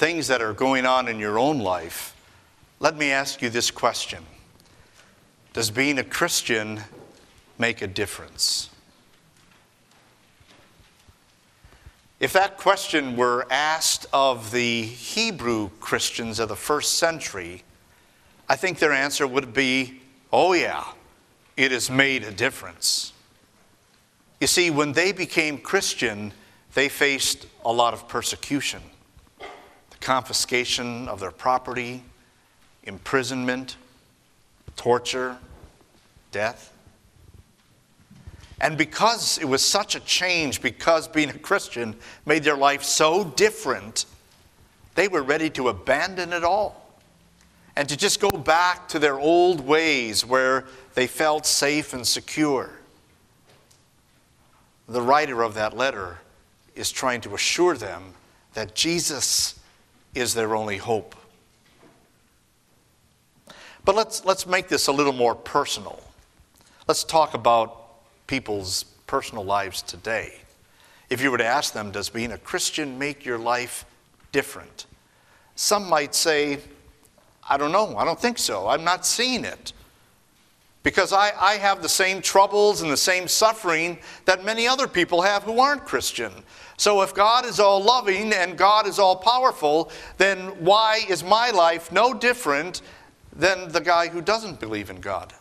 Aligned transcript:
things 0.00 0.28
that 0.28 0.40
are 0.40 0.54
going 0.54 0.86
on 0.86 1.08
in 1.08 1.18
your 1.18 1.38
own 1.38 1.58
life, 1.58 2.16
let 2.78 2.96
me 2.96 3.10
ask 3.10 3.42
you 3.42 3.50
this 3.50 3.70
question 3.70 4.24
Does 5.52 5.70
being 5.70 5.98
a 5.98 6.04
Christian 6.04 6.80
make 7.58 7.82
a 7.82 7.86
difference? 7.86 8.70
If 12.18 12.32
that 12.32 12.56
question 12.56 13.14
were 13.14 13.46
asked 13.50 14.06
of 14.10 14.52
the 14.52 14.82
Hebrew 14.82 15.68
Christians 15.80 16.40
of 16.40 16.48
the 16.48 16.56
first 16.56 16.94
century, 16.94 17.62
I 18.48 18.56
think 18.56 18.78
their 18.78 18.92
answer 18.92 19.26
would 19.26 19.52
be, 19.52 20.00
oh, 20.32 20.54
yeah, 20.54 20.84
it 21.58 21.72
has 21.72 21.90
made 21.90 22.24
a 22.24 22.30
difference. 22.30 23.12
You 24.40 24.46
see, 24.46 24.70
when 24.70 24.92
they 24.92 25.12
became 25.12 25.58
Christian, 25.58 26.32
they 26.72 26.88
faced 26.88 27.46
a 27.66 27.72
lot 27.72 27.92
of 27.92 28.08
persecution 28.08 28.80
confiscation 30.00 31.08
of 31.08 31.20
their 31.20 31.30
property, 31.30 32.02
imprisonment, 32.84 33.76
torture, 34.76 35.36
death. 36.32 36.72
And 38.60 38.76
because 38.76 39.38
it 39.38 39.46
was 39.46 39.62
such 39.64 39.94
a 39.94 40.00
change, 40.00 40.60
because 40.60 41.08
being 41.08 41.30
a 41.30 41.38
Christian 41.38 41.96
made 42.26 42.44
their 42.44 42.56
life 42.56 42.82
so 42.82 43.24
different, 43.24 44.04
they 44.94 45.08
were 45.08 45.22
ready 45.22 45.48
to 45.50 45.68
abandon 45.68 46.32
it 46.32 46.44
all 46.44 46.98
and 47.76 47.88
to 47.88 47.96
just 47.96 48.20
go 48.20 48.30
back 48.30 48.88
to 48.88 48.98
their 48.98 49.18
old 49.18 49.60
ways 49.60 50.26
where 50.26 50.66
they 50.94 51.06
felt 51.06 51.46
safe 51.46 51.94
and 51.94 52.06
secure. 52.06 52.70
The 54.88 55.00
writer 55.00 55.42
of 55.42 55.54
that 55.54 55.76
letter 55.76 56.18
is 56.74 56.90
trying 56.90 57.20
to 57.22 57.34
assure 57.34 57.76
them 57.76 58.14
that 58.54 58.74
Jesus 58.74 59.59
is 60.14 60.34
their 60.34 60.54
only 60.54 60.76
hope. 60.76 61.14
But 63.84 63.94
let's, 63.94 64.24
let's 64.24 64.46
make 64.46 64.68
this 64.68 64.88
a 64.88 64.92
little 64.92 65.12
more 65.12 65.34
personal. 65.34 66.02
Let's 66.86 67.04
talk 67.04 67.34
about 67.34 67.76
people's 68.26 68.84
personal 69.06 69.44
lives 69.44 69.82
today. 69.82 70.34
If 71.08 71.22
you 71.22 71.30
were 71.30 71.38
to 71.38 71.44
ask 71.44 71.72
them, 71.72 71.90
does 71.90 72.08
being 72.08 72.32
a 72.32 72.38
Christian 72.38 72.98
make 72.98 73.24
your 73.24 73.38
life 73.38 73.84
different? 74.32 74.86
Some 75.56 75.88
might 75.88 76.14
say, 76.14 76.60
I 77.48 77.56
don't 77.56 77.72
know, 77.72 77.96
I 77.96 78.04
don't 78.04 78.20
think 78.20 78.38
so. 78.38 78.68
I'm 78.68 78.84
not 78.84 79.04
seeing 79.04 79.44
it. 79.44 79.72
Because 80.82 81.12
I, 81.12 81.32
I 81.38 81.54
have 81.54 81.82
the 81.82 81.88
same 81.88 82.22
troubles 82.22 82.80
and 82.80 82.90
the 82.90 82.96
same 82.96 83.28
suffering 83.28 83.98
that 84.24 84.44
many 84.44 84.66
other 84.66 84.86
people 84.86 85.20
have 85.22 85.42
who 85.42 85.60
aren't 85.60 85.84
Christian. 85.84 86.32
So 86.80 87.02
if 87.02 87.12
God 87.12 87.44
is 87.44 87.60
all 87.60 87.82
loving 87.82 88.32
and 88.32 88.56
God 88.56 88.86
is 88.86 88.98
all 88.98 89.14
powerful, 89.14 89.90
then 90.16 90.64
why 90.64 91.02
is 91.10 91.22
my 91.22 91.50
life 91.50 91.92
no 91.92 92.14
different 92.14 92.80
than 93.36 93.68
the 93.68 93.82
guy 93.82 94.08
who 94.08 94.22
doesn't 94.22 94.60
believe 94.60 94.88
in 94.88 94.98
God? 94.98 95.34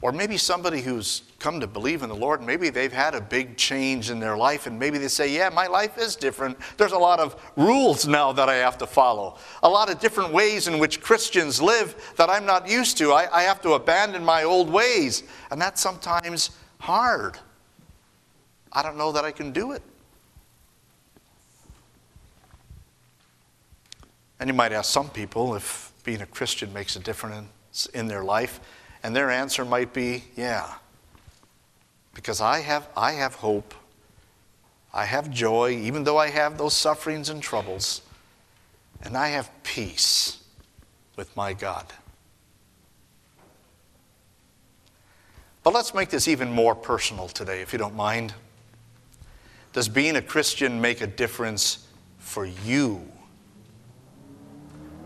Or 0.00 0.10
maybe 0.10 0.38
somebody 0.38 0.80
who's 0.80 1.20
come 1.38 1.60
to 1.60 1.66
believe 1.66 2.02
in 2.02 2.08
the 2.08 2.16
Lord, 2.16 2.42
maybe 2.42 2.70
they've 2.70 2.90
had 2.90 3.14
a 3.14 3.20
big 3.20 3.58
change 3.58 4.08
in 4.08 4.20
their 4.20 4.38
life, 4.38 4.66
and 4.66 4.78
maybe 4.78 4.96
they 4.96 5.08
say, 5.08 5.30
Yeah, 5.30 5.50
my 5.50 5.66
life 5.66 5.98
is 5.98 6.16
different. 6.16 6.56
There's 6.78 6.92
a 6.92 6.98
lot 6.98 7.20
of 7.20 7.36
rules 7.56 8.08
now 8.08 8.32
that 8.32 8.48
I 8.48 8.54
have 8.54 8.78
to 8.78 8.86
follow, 8.86 9.36
a 9.62 9.68
lot 9.68 9.90
of 9.90 10.00
different 10.00 10.32
ways 10.32 10.66
in 10.66 10.78
which 10.78 11.02
Christians 11.02 11.60
live 11.60 12.14
that 12.16 12.30
I'm 12.30 12.46
not 12.46 12.70
used 12.70 12.96
to. 12.98 13.12
I, 13.12 13.28
I 13.30 13.42
have 13.42 13.60
to 13.60 13.74
abandon 13.74 14.24
my 14.24 14.44
old 14.44 14.70
ways, 14.70 15.24
and 15.50 15.60
that's 15.60 15.82
sometimes 15.82 16.52
hard. 16.78 17.38
I 18.74 18.82
don't 18.82 18.96
know 18.96 19.12
that 19.12 19.24
I 19.24 19.30
can 19.30 19.52
do 19.52 19.72
it. 19.72 19.82
And 24.40 24.48
you 24.48 24.54
might 24.54 24.72
ask 24.72 24.92
some 24.92 25.08
people 25.08 25.54
if 25.54 25.92
being 26.04 26.20
a 26.20 26.26
Christian 26.26 26.72
makes 26.72 26.96
a 26.96 27.00
difference 27.00 27.86
in 27.94 28.06
their 28.06 28.24
life. 28.24 28.60
And 29.02 29.14
their 29.14 29.30
answer 29.30 29.64
might 29.64 29.92
be, 29.92 30.24
yeah. 30.36 30.74
Because 32.14 32.40
I 32.40 32.60
have, 32.60 32.88
I 32.96 33.12
have 33.12 33.36
hope. 33.36 33.74
I 34.92 35.04
have 35.04 35.30
joy, 35.30 35.70
even 35.70 36.04
though 36.04 36.18
I 36.18 36.30
have 36.30 36.58
those 36.58 36.74
sufferings 36.74 37.28
and 37.28 37.42
troubles. 37.42 38.02
And 39.02 39.16
I 39.16 39.28
have 39.28 39.50
peace 39.62 40.42
with 41.16 41.36
my 41.36 41.52
God. 41.52 41.86
But 45.62 45.74
let's 45.74 45.94
make 45.94 46.10
this 46.10 46.28
even 46.28 46.52
more 46.52 46.74
personal 46.74 47.28
today, 47.28 47.62
if 47.62 47.72
you 47.72 47.78
don't 47.78 47.96
mind. 47.96 48.34
Does 49.74 49.88
being 49.88 50.14
a 50.14 50.22
Christian 50.22 50.80
make 50.80 51.00
a 51.00 51.06
difference 51.06 51.86
for 52.18 52.46
you? 52.46 53.06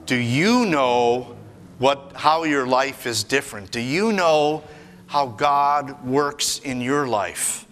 Do 0.05 0.15
you 0.15 0.67
know 0.67 1.37
what, 1.79 2.12
how 2.15 2.45
your 2.45 2.67
life 2.67 3.07
is 3.07 3.25
different? 3.25 3.71
Do 3.71 3.81
you 3.81 4.12
know 4.12 4.62
how 5.07 5.27
God 5.27 6.05
works 6.05 6.59
in 6.59 6.83
your 6.83 7.09
life? 7.09 7.67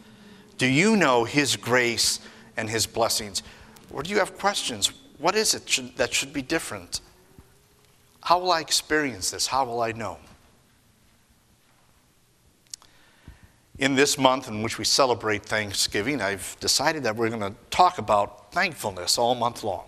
Do 0.57 0.67
you 0.67 0.97
know 0.97 1.25
His 1.25 1.55
grace 1.55 2.19
and 2.57 2.69
His 2.69 2.87
blessings? 2.87 3.43
Or 3.93 4.03
do 4.03 4.11
you 4.11 4.19
have 4.19 4.39
questions? 4.39 4.91
What 5.19 5.37
is 5.37 5.55
it 5.55 5.69
should, 5.69 5.97
that 5.99 6.15
should 6.15 6.33
be 6.33 6.41
different? 6.41 7.03
How 8.23 8.39
will 8.39 8.53
I 8.53 8.61
experience 8.61 9.31
this? 9.31 9.47
How 9.47 9.67
will 9.67 9.83
I 9.83 9.93
know? 9.93 10.19
In 13.79 13.95
this 13.95 14.17
month 14.17 14.49
in 14.49 14.63
which 14.63 14.79
we 14.79 14.85
celebrate 14.85 15.45
Thanksgiving, 15.45 16.23
I've 16.23 16.57
decided 16.61 17.03
that 17.03 17.15
we're 17.15 17.29
going 17.29 17.41
to 17.41 17.55
talk 17.69 17.99
about 17.99 18.51
thankfulness 18.53 19.19
all 19.19 19.35
month 19.35 19.63
long. 19.63 19.85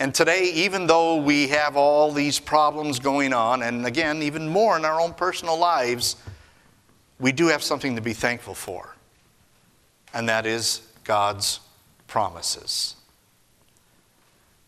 And 0.00 0.12
today, 0.12 0.50
even 0.52 0.88
though 0.88 1.16
we 1.16 1.48
have 1.48 1.76
all 1.76 2.10
these 2.10 2.40
problems 2.40 2.98
going 2.98 3.32
on, 3.32 3.62
and 3.62 3.86
again, 3.86 4.22
even 4.22 4.48
more 4.48 4.76
in 4.76 4.84
our 4.84 5.00
own 5.00 5.14
personal 5.14 5.56
lives, 5.56 6.16
we 7.20 7.30
do 7.30 7.46
have 7.46 7.62
something 7.62 7.94
to 7.94 8.02
be 8.02 8.12
thankful 8.12 8.54
for. 8.54 8.96
And 10.12 10.28
that 10.28 10.46
is 10.46 10.82
God's 11.04 11.60
promises. 12.08 12.96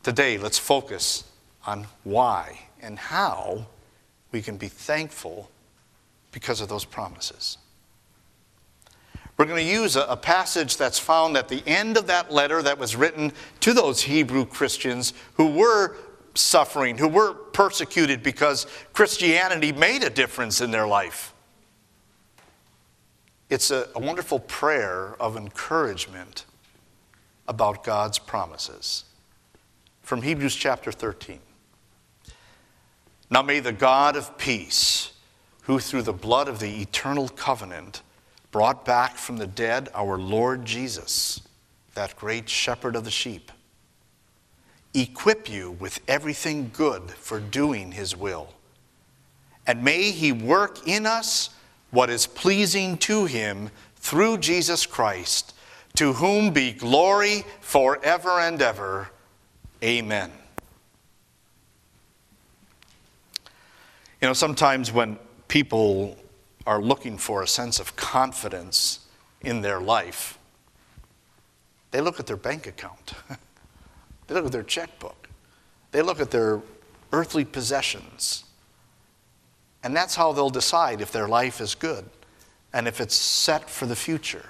Today, 0.04 0.38
let's 0.38 0.58
focus 0.58 1.25
on 1.66 1.88
why 2.04 2.60
and 2.80 2.98
how 2.98 3.66
we 4.30 4.42
can 4.42 4.56
be 4.56 4.69
thankful 4.69 5.50
because 6.33 6.61
of 6.61 6.69
those 6.69 6.84
promises. 6.84 7.59
We're 9.37 9.44
going 9.44 9.65
to 9.65 9.72
use 9.72 9.94
a, 9.94 10.03
a, 10.03 10.16
passage 10.16 10.77
that's 10.77 10.99
found 10.99 11.37
at 11.37 11.49
the 11.49 11.62
end 11.65 11.97
of 11.97 12.09
that 12.09 12.33
letter 12.33 12.61
that 12.61 12.77
was 12.77 12.97
written 12.97 13.33
to 13.61 13.72
those 13.72 14.03
Hebrew 14.03 14.44
Christians 14.44 15.12
who 15.34 15.53
were 15.53 15.97
suffering, 16.34 16.99
who 16.99 17.06
were 17.06 17.34
persecuted 17.34 18.22
because 18.22 18.67
Christianity 18.93 19.71
made 19.71 20.03
a 20.03 20.11
difference 20.11 20.61
in 20.61 20.72
their 20.72 20.88
life. 20.88 21.33
It's 23.49 23.71
a, 23.71 23.88
a 23.94 24.00
wonderful 24.00 24.41
prayer 24.41 25.15
of 25.21 25.37
encouragement 25.37 26.44
about 27.47 27.83
God's 27.83 28.19
promises. 28.19 29.05
From 30.03 30.22
Hebrews 30.22 30.55
chapter 30.55 30.93
13. 30.93 31.38
Now 33.31 33.43
may 33.43 33.61
the 33.61 33.72
God 33.72 34.17
of 34.17 34.37
peace, 34.38 35.12
who 35.69 35.79
through 35.79 36.01
the 36.01 36.15
blood 36.15 36.49
of 36.49 36.61
the 36.61 36.81
eternal 36.81 37.29
covenant 37.29 38.01
brought 38.51 38.87
back 38.87 39.19
from 39.19 39.37
the 39.37 39.47
dead 39.47 39.91
our 39.95 40.17
Lord 40.17 40.65
Jesus, 40.65 41.43
that 41.93 42.17
great 42.17 42.49
shepherd 42.49 42.97
of 42.97 43.05
the 43.05 43.11
sheep. 43.11 43.53
Equip 44.95 45.47
you 45.47 45.73
with 45.73 46.01
everything 46.09 46.71
good 46.73 47.11
for 47.11 47.39
doing 47.39 47.93
his 47.93 48.17
will. 48.17 48.55
And 49.67 49.84
may 49.84 50.11
he 50.11 50.33
work 50.33 50.89
in 50.89 51.05
us 51.05 51.51
what 51.91 52.09
is 52.09 52.27
pleasing 52.27 52.97
to 52.99 53.27
him 53.27 53.69
through 53.97 54.39
Jesus 54.39 54.87
Christ, 54.87 55.55
to 55.97 56.14
whom 56.14 56.50
be 56.50 56.73
glory 56.73 57.44
forever 57.61 58.41
and 58.41 58.62
ever. 58.62 59.11
Amen. 59.85 60.32
You 64.23 64.29
know, 64.29 64.32
sometimes 64.32 64.91
when 64.91 65.19
people 65.49 66.17
are 66.67 66.81
looking 66.81 67.19
for 67.19 67.43
a 67.43 67.49
sense 67.49 67.81
of 67.81 67.97
confidence 67.97 69.00
in 69.41 69.62
their 69.62 69.81
life, 69.81 70.39
they 71.91 72.00
look 72.00 72.21
at 72.21 72.27
their 72.27 72.37
bank 72.37 72.67
account, 72.67 73.15
they 74.27 74.35
look 74.35 74.47
at 74.47 74.53
their 74.53 74.62
checkbook, 74.62 75.29
they 75.91 76.03
look 76.03 76.21
at 76.21 76.31
their 76.31 76.61
earthly 77.12 77.45
possessions. 77.45 78.45
And 79.83 79.97
that's 79.97 80.15
how 80.15 80.33
they'll 80.33 80.50
decide 80.50 81.00
if 81.00 81.12
their 81.12 81.29
life 81.29 81.61
is 81.61 81.75
good 81.75 82.05
and 82.73 82.87
if 82.87 83.00
it's 83.00 83.15
set 83.15 83.71
for 83.71 83.87
the 83.87 83.97
future. 83.97 84.45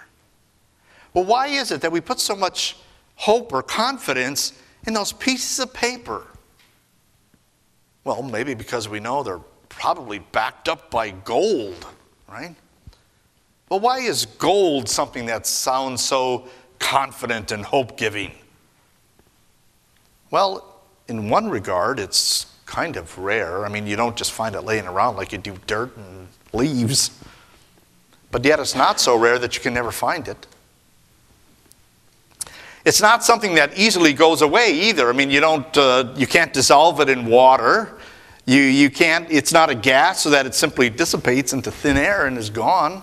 Well, 1.15 1.25
why 1.25 1.49
is 1.49 1.71
it 1.71 1.81
that 1.83 1.93
we 1.93 2.01
put 2.01 2.19
so 2.19 2.35
much 2.35 2.77
hope 3.15 3.53
or 3.53 3.63
confidence 3.63 4.61
in 4.87 4.95
those 4.95 5.13
pieces 5.13 5.59
of 5.59 5.73
paper? 5.73 6.27
Well, 8.05 8.23
maybe 8.23 8.55
because 8.55 8.89
we 8.89 9.01
know 9.01 9.23
they're 9.23 9.41
probably 9.69 10.19
backed 10.19 10.69
up 10.69 10.91
by 10.91 11.11
gold 11.11 11.87
right? 12.29 12.55
But 13.69 13.81
why 13.83 13.99
is 13.99 14.27
gold 14.27 14.89
something 14.89 15.27
that 15.27 15.47
sounds 15.47 16.03
so 16.05 16.49
confident 16.79 17.51
and 17.51 17.65
hope 17.65 17.97
giving? 17.97 18.33
Well, 20.31 20.81
in 21.09 21.29
one 21.31 21.49
regard, 21.49 21.99
it's 21.99 22.47
kind 22.67 22.97
of 22.97 23.17
rare. 23.19 23.65
I 23.65 23.69
mean, 23.69 23.87
you 23.87 23.97
don't 23.97 24.17
just 24.17 24.33
find 24.33 24.55
it 24.55 24.61
laying 24.63 24.87
around 24.87 25.17
like 25.17 25.33
you 25.33 25.39
do 25.39 25.55
dirt 25.67 25.97
and 25.97 26.29
leaves. 26.53 27.11
But 28.31 28.45
yet, 28.45 28.61
it's 28.61 28.75
not 28.75 29.01
so 29.01 29.17
rare 29.17 29.39
that 29.39 29.57
you 29.57 29.63
can 29.63 29.73
never 29.73 29.91
find 29.91 30.29
it. 30.29 30.47
It's 32.85 33.01
not 33.01 33.25
something 33.25 33.55
that 33.55 33.77
easily 33.77 34.13
goes 34.13 34.43
away 34.43 34.73
either. 34.73 35.09
I 35.09 35.13
mean, 35.13 35.31
you 35.31 35.41
don't, 35.41 35.77
uh, 35.77 36.13
you 36.17 36.27
can't 36.27 36.53
dissolve 36.53 37.01
it 37.01 37.09
in 37.09 37.27
water. 37.27 37.98
You, 38.49 38.63
you 38.63 38.89
can't, 38.89 39.31
it's 39.31 39.53
not 39.53 39.69
a 39.69 39.75
gas 39.75 40.23
so 40.23 40.31
that 40.31 40.47
it 40.47 40.55
simply 40.55 40.89
dissipates 40.89 41.53
into 41.53 41.71
thin 41.71 41.99
air 41.99 42.27
and 42.27 42.39
is 42.39 42.49
gone. 42.49 43.03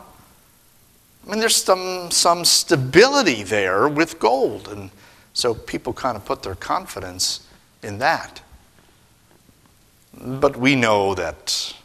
I 1.24 1.30
mean, 1.30 1.40
there's 1.40 1.56
some, 1.56 2.10
some 2.10 2.44
stability 2.44 3.44
there 3.44 3.88
with 3.88 4.18
gold. 4.18 4.68
And 4.70 4.90
so 5.34 5.54
people 5.54 5.94
kind 5.94 6.18
of 6.18 6.26
put 6.26 6.42
their 6.42 6.56
confidence 6.56 7.48
in 7.84 8.00
that. 8.00 8.42
But 10.20 10.58
we 10.58 10.76
know 10.76 11.14
that 11.14 11.76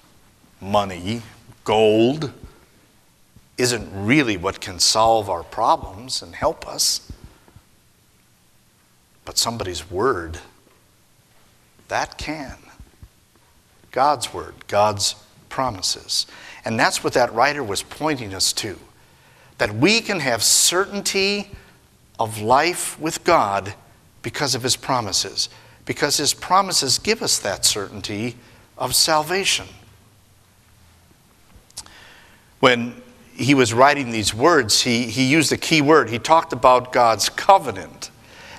money, 0.62 1.20
gold, 1.64 2.32
isn't 3.58 3.90
really 3.92 4.38
what 4.38 4.62
can 4.62 4.78
solve 4.78 5.28
our 5.28 5.42
problems 5.42 6.22
and 6.22 6.34
help 6.34 6.66
us. 6.66 7.12
But 9.26 9.36
somebody's 9.36 9.90
word, 9.90 10.38
that 11.88 12.16
can. 12.16 12.56
God's 13.90 14.32
word, 14.32 14.54
God's 14.68 15.14
promises. 15.48 16.26
And 16.64 16.78
that's 16.78 17.02
what 17.02 17.14
that 17.14 17.32
writer 17.34 17.62
was 17.62 17.82
pointing 17.82 18.34
us 18.34 18.52
to 18.54 18.78
that 19.58 19.74
we 19.74 20.00
can 20.00 20.20
have 20.20 20.42
certainty 20.42 21.50
of 22.18 22.40
life 22.40 22.98
with 22.98 23.22
God 23.24 23.74
because 24.22 24.54
of 24.54 24.62
his 24.62 24.74
promises, 24.74 25.50
because 25.84 26.16
his 26.16 26.32
promises 26.32 26.98
give 26.98 27.20
us 27.20 27.38
that 27.40 27.66
certainty 27.66 28.36
of 28.78 28.94
salvation. 28.94 29.66
When 32.60 33.02
he 33.34 33.54
was 33.54 33.74
writing 33.74 34.10
these 34.10 34.32
words, 34.32 34.80
he, 34.80 35.04
he 35.04 35.24
used 35.24 35.52
a 35.52 35.58
key 35.58 35.82
word. 35.82 36.08
He 36.08 36.18
talked 36.18 36.54
about 36.54 36.90
God's 36.90 37.28
covenant. 37.28 38.10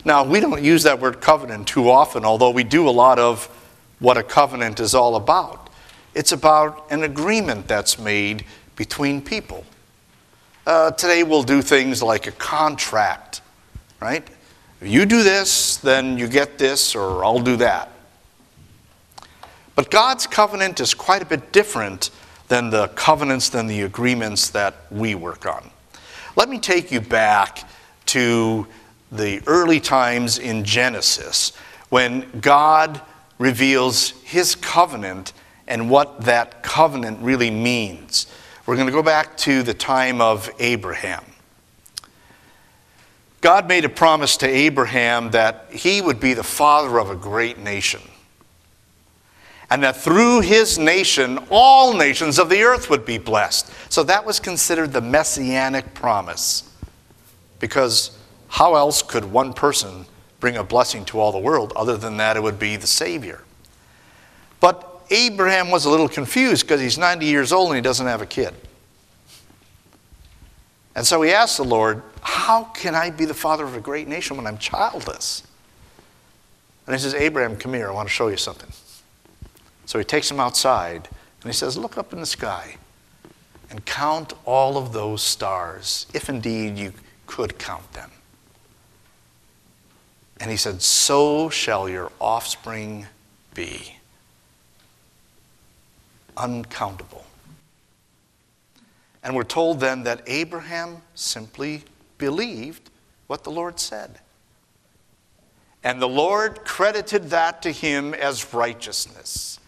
Now, 0.06 0.24
we 0.24 0.40
don't 0.40 0.64
use 0.64 0.84
that 0.84 1.00
word 1.00 1.20
covenant 1.20 1.68
too 1.68 1.90
often, 1.90 2.26
although 2.26 2.52
we 2.52 2.64
do 2.64 2.88
a 2.88 2.92
lot 2.92 3.18
of 3.18 3.50
what 4.02 4.18
a 4.18 4.24
covenant 4.24 4.82
is 4.82 4.94
all 4.94 5.16
about. 5.16 5.70
It's 6.14 6.34
about 6.34 6.92
an 6.92 7.04
agreement 7.04 7.68
that's 7.68 7.98
made 7.98 8.44
between 8.76 9.22
people. 9.22 9.64
Uh, 10.66 10.92
today 10.92 11.24
we'll 11.24 11.44
do 11.44 11.62
things 11.62 12.04
like 12.04 12.28
a 12.28 12.32
contract, 12.32 13.42
right? 14.02 14.28
If 14.82 14.88
you 14.88 15.06
do 15.06 15.24
this, 15.24 15.78
then 15.78 16.18
you 16.18 16.28
get 16.28 16.58
this, 16.58 16.96
or 16.96 17.24
I'll 17.24 17.40
do 17.40 17.56
that. 17.58 17.90
But 19.76 19.92
God's 19.92 20.28
covenant 20.28 20.80
is 20.80 20.94
quite 20.94 21.22
a 21.22 21.26
bit 21.26 21.52
different 21.52 22.10
than 22.48 22.72
the 22.72 22.88
covenants, 22.90 23.50
than 23.50 23.68
the 23.68 23.82
agreements 23.84 24.50
that 24.50 24.76
we 24.92 25.16
work 25.16 25.46
on. 25.46 25.70
Let 26.36 26.50
me 26.50 26.60
take 26.60 26.92
you 26.92 27.02
back 27.02 27.70
to 28.08 28.68
the 29.12 29.42
early 29.46 29.80
times 29.80 30.40
in 30.40 30.64
Genesis 30.64 31.54
when 31.90 32.28
God 32.40 33.02
reveals 33.42 34.12
his 34.22 34.54
covenant 34.54 35.34
and 35.68 35.90
what 35.90 36.22
that 36.22 36.62
covenant 36.62 37.20
really 37.22 37.50
means. 37.50 38.28
We're 38.68 38.76
going 38.76 38.88
to 38.88 38.94
go 38.94 39.02
back 39.02 39.36
to 39.38 39.64
the 39.64 39.74
time 39.74 40.22
of 40.22 40.48
Abraham. 40.60 41.24
God 43.42 43.68
made 43.68 43.84
a 43.84 43.90
promise 43.90 44.38
to 44.38 44.48
Abraham 44.48 45.32
that 45.32 45.66
he 45.72 46.02
would 46.02 46.20
be 46.20 46.36
the 46.36 46.44
father 46.44 47.00
of 47.00 47.10
a 47.10 47.16
great 47.16 47.58
nation. 47.58 48.02
And 49.72 49.82
that 49.82 49.98
through 49.98 50.42
his 50.42 50.78
nation, 50.78 51.40
all 51.50 51.96
nations 51.96 52.38
of 52.38 52.48
the 52.48 52.62
earth 52.62 52.92
would 52.92 53.06
be 53.06 53.18
blessed. 53.18 53.72
So 53.92 54.04
that 54.04 54.24
was 54.24 54.40
considered 54.40 54.94
the 54.94 55.02
messianic 55.02 55.96
promise. 55.96 56.70
Because 57.58 58.16
how 58.50 58.76
else 58.76 59.02
could 59.02 59.26
one 59.26 59.54
person 59.54 60.06
bring 60.42 60.58
a 60.58 60.64
blessing 60.64 61.06
to 61.06 61.20
all 61.20 61.32
the 61.32 61.40
world. 61.40 61.72
Other 61.76 61.96
than 61.96 62.18
that, 62.18 62.36
it 62.36 62.44
would 62.44 62.60
be 62.60 62.76
the 62.76 62.88
Savior. 62.88 63.42
But 64.60 65.06
Abraham 65.10 65.72
was 65.72 65.86
a 65.86 65.90
little 65.90 66.10
confused 66.10 66.64
because 66.64 66.82
he's 66.82 66.98
90 66.98 67.26
years 67.26 67.54
old 67.54 67.70
and 67.70 67.78
he 67.78 67.82
doesn't 67.82 68.08
have 68.08 68.22
a 68.22 68.26
kid. 68.26 68.54
And 70.96 71.08
so 71.08 71.22
he 71.22 71.32
asked 71.32 71.56
the 71.56 71.64
Lord, 71.64 72.02
How 72.22 72.66
can 72.66 72.96
I 72.96 73.12
be 73.12 73.24
the 73.24 73.34
father 73.34 73.64
of 73.64 73.76
a 73.76 73.80
great 73.80 74.10
nation 74.10 74.36
when 74.36 74.46
I'm 74.46 74.58
childless? 74.58 75.44
And 76.86 76.96
he 76.96 77.02
says, 77.02 77.14
Abraham, 77.14 77.56
come 77.56 77.74
here, 77.74 77.90
I 77.90 77.94
want 77.94 78.10
to 78.10 78.14
show 78.14 78.28
you 78.28 78.38
something. 78.38 78.72
So 79.86 80.00
he 80.00 80.04
takes 80.04 80.30
him 80.30 80.40
outside 80.40 81.08
and 81.42 81.50
he 81.50 81.54
says, 81.54 81.78
Look 81.78 81.98
up 81.98 82.12
in 82.12 82.20
the 82.20 82.26
sky 82.26 82.78
and 83.70 83.86
count 83.86 84.34
all 84.46 84.78
of 84.78 84.92
those 84.92 85.22
stars, 85.22 86.08
if 86.14 86.28
indeed 86.28 86.78
you 86.78 86.94
could 87.26 87.58
count 87.58 87.94
them. 87.94 88.12
And 90.42 90.50
he 90.50 90.58
said, 90.58 90.82
So 90.82 91.50
shall 91.52 91.88
your 91.88 92.12
offspring 92.20 93.06
be. 93.54 93.96
Uncountable. 96.36 97.26
And 99.24 99.36
we're 99.36 99.44
told 99.44 99.80
then 99.80 100.02
that 100.04 100.24
Abraham 100.26 101.04
simply 101.14 101.84
believed 102.18 102.90
what 103.28 103.44
the 103.44 103.52
Lord 103.52 103.80
said. 103.80 104.18
And 105.84 106.02
the 106.02 106.10
Lord 106.10 106.66
credited 106.66 107.30
that 107.30 107.62
to 107.62 107.72
him 107.72 108.16
as 108.16 108.52
righteousness. 108.52 109.60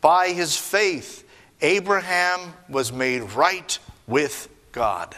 By 0.00 0.28
his 0.28 0.56
faith, 0.56 1.28
Abraham 1.60 2.54
was 2.66 2.92
made 2.92 3.22
right 3.32 3.78
with 4.06 4.48
God. 4.72 5.14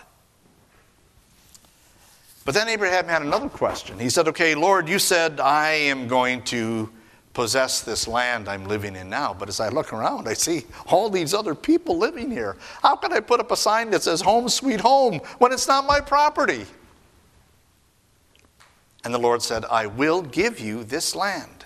But 2.44 2.54
then 2.54 2.68
Abraham 2.68 3.06
had 3.06 3.22
another 3.22 3.48
question. 3.48 3.98
He 3.98 4.08
said, 4.08 4.26
Okay, 4.28 4.54
Lord, 4.54 4.88
you 4.88 4.98
said 4.98 5.40
I 5.40 5.70
am 5.70 6.08
going 6.08 6.42
to 6.44 6.90
possess 7.32 7.82
this 7.82 8.08
land 8.08 8.48
I'm 8.48 8.64
living 8.64 8.96
in 8.96 9.08
now. 9.08 9.34
But 9.34 9.48
as 9.48 9.60
I 9.60 9.68
look 9.68 9.92
around, 9.92 10.28
I 10.28 10.34
see 10.34 10.64
all 10.86 11.08
these 11.08 11.32
other 11.32 11.54
people 11.54 11.96
living 11.96 12.30
here. 12.30 12.56
How 12.82 12.96
can 12.96 13.12
I 13.12 13.20
put 13.20 13.40
up 13.40 13.50
a 13.50 13.56
sign 13.56 13.90
that 13.90 14.02
says 14.02 14.20
home, 14.20 14.48
sweet 14.48 14.80
home, 14.80 15.20
when 15.38 15.52
it's 15.52 15.68
not 15.68 15.86
my 15.86 16.00
property? 16.00 16.66
And 19.04 19.14
the 19.14 19.18
Lord 19.18 19.42
said, 19.42 19.64
I 19.66 19.86
will 19.86 20.22
give 20.22 20.60
you 20.60 20.84
this 20.84 21.14
land. 21.14 21.64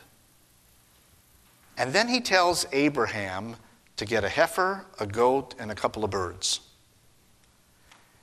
And 1.76 1.92
then 1.92 2.08
he 2.08 2.20
tells 2.20 2.66
Abraham 2.72 3.56
to 3.96 4.04
get 4.04 4.22
a 4.22 4.28
heifer, 4.28 4.86
a 5.00 5.06
goat, 5.06 5.54
and 5.58 5.70
a 5.70 5.74
couple 5.74 6.04
of 6.04 6.10
birds. 6.10 6.60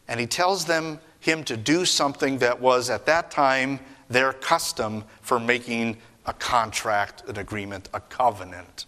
And 0.08 0.20
he 0.20 0.28
tells 0.28 0.66
them 0.66 1.00
him 1.22 1.44
to 1.46 1.56
do 1.56 1.86
something 1.86 2.40
that 2.40 2.60
was 2.60 2.90
at 2.90 3.06
that 3.06 3.32
time 3.32 3.80
their 4.10 4.34
custom 4.34 5.06
for 5.22 5.40
making 5.40 5.98
a 6.26 6.34
contract, 6.34 7.24
an 7.30 7.38
agreement, 7.38 7.88
a 7.94 8.00
covenant. 8.02 8.86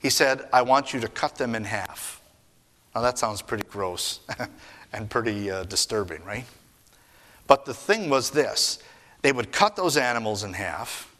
He 0.00 0.10
said, 0.10 0.48
I 0.52 0.62
want 0.62 0.92
you 0.92 1.00
to 1.00 1.08
cut 1.08 1.36
them 1.36 1.54
in 1.54 1.64
half. 1.64 2.20
Now 2.94 3.02
that 3.02 3.18
sounds 3.18 3.42
pretty 3.42 3.64
gross 3.68 4.20
and 4.92 5.08
pretty 5.08 5.50
uh, 5.50 5.64
disturbing, 5.64 6.24
right? 6.24 6.44
But 7.46 7.64
the 7.64 7.74
thing 7.74 8.10
was 8.10 8.30
this 8.30 8.82
they 9.22 9.32
would 9.32 9.52
cut 9.52 9.76
those 9.76 9.96
animals 9.96 10.44
in 10.44 10.54
half. 10.54 11.10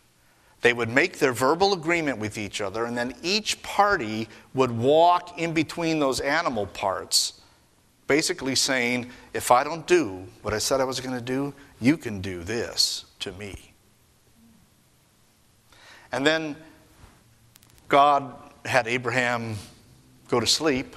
They 0.63 0.73
would 0.73 0.89
make 0.89 1.19
their 1.19 1.33
verbal 1.33 1.75
agreement 1.75 2.19
with 2.19 2.39
each 2.39 2.63
other, 2.63 2.87
and 2.87 2.97
then 2.97 3.15
each 3.23 3.63
party 3.63 4.29
would 4.55 4.71
walk 4.71 5.39
in 5.39 5.53
between 5.53 5.99
those 5.99 6.21
animal 6.21 6.67
parts 6.67 7.41
basically 8.07 8.55
saying, 8.55 9.11
if 9.33 9.51
I 9.51 9.65
don't 9.65 9.87
do 9.87 10.25
what 10.43 10.55
I 10.55 10.59
said 10.59 10.81
I 10.81 10.85
was 10.85 11.01
going 11.01 11.15
to 11.15 11.25
do, 11.25 11.55
you 11.81 11.97
can 11.97 12.21
do 12.21 12.43
this 12.43 13.07
to 13.21 13.33
me. 13.33 13.73
And 16.13 16.27
then 16.27 16.57
God 17.89 18.35
had 18.65 18.87
Abraham 18.87 19.57
go 20.29 20.41
to 20.41 20.47
sleep. 20.47 20.97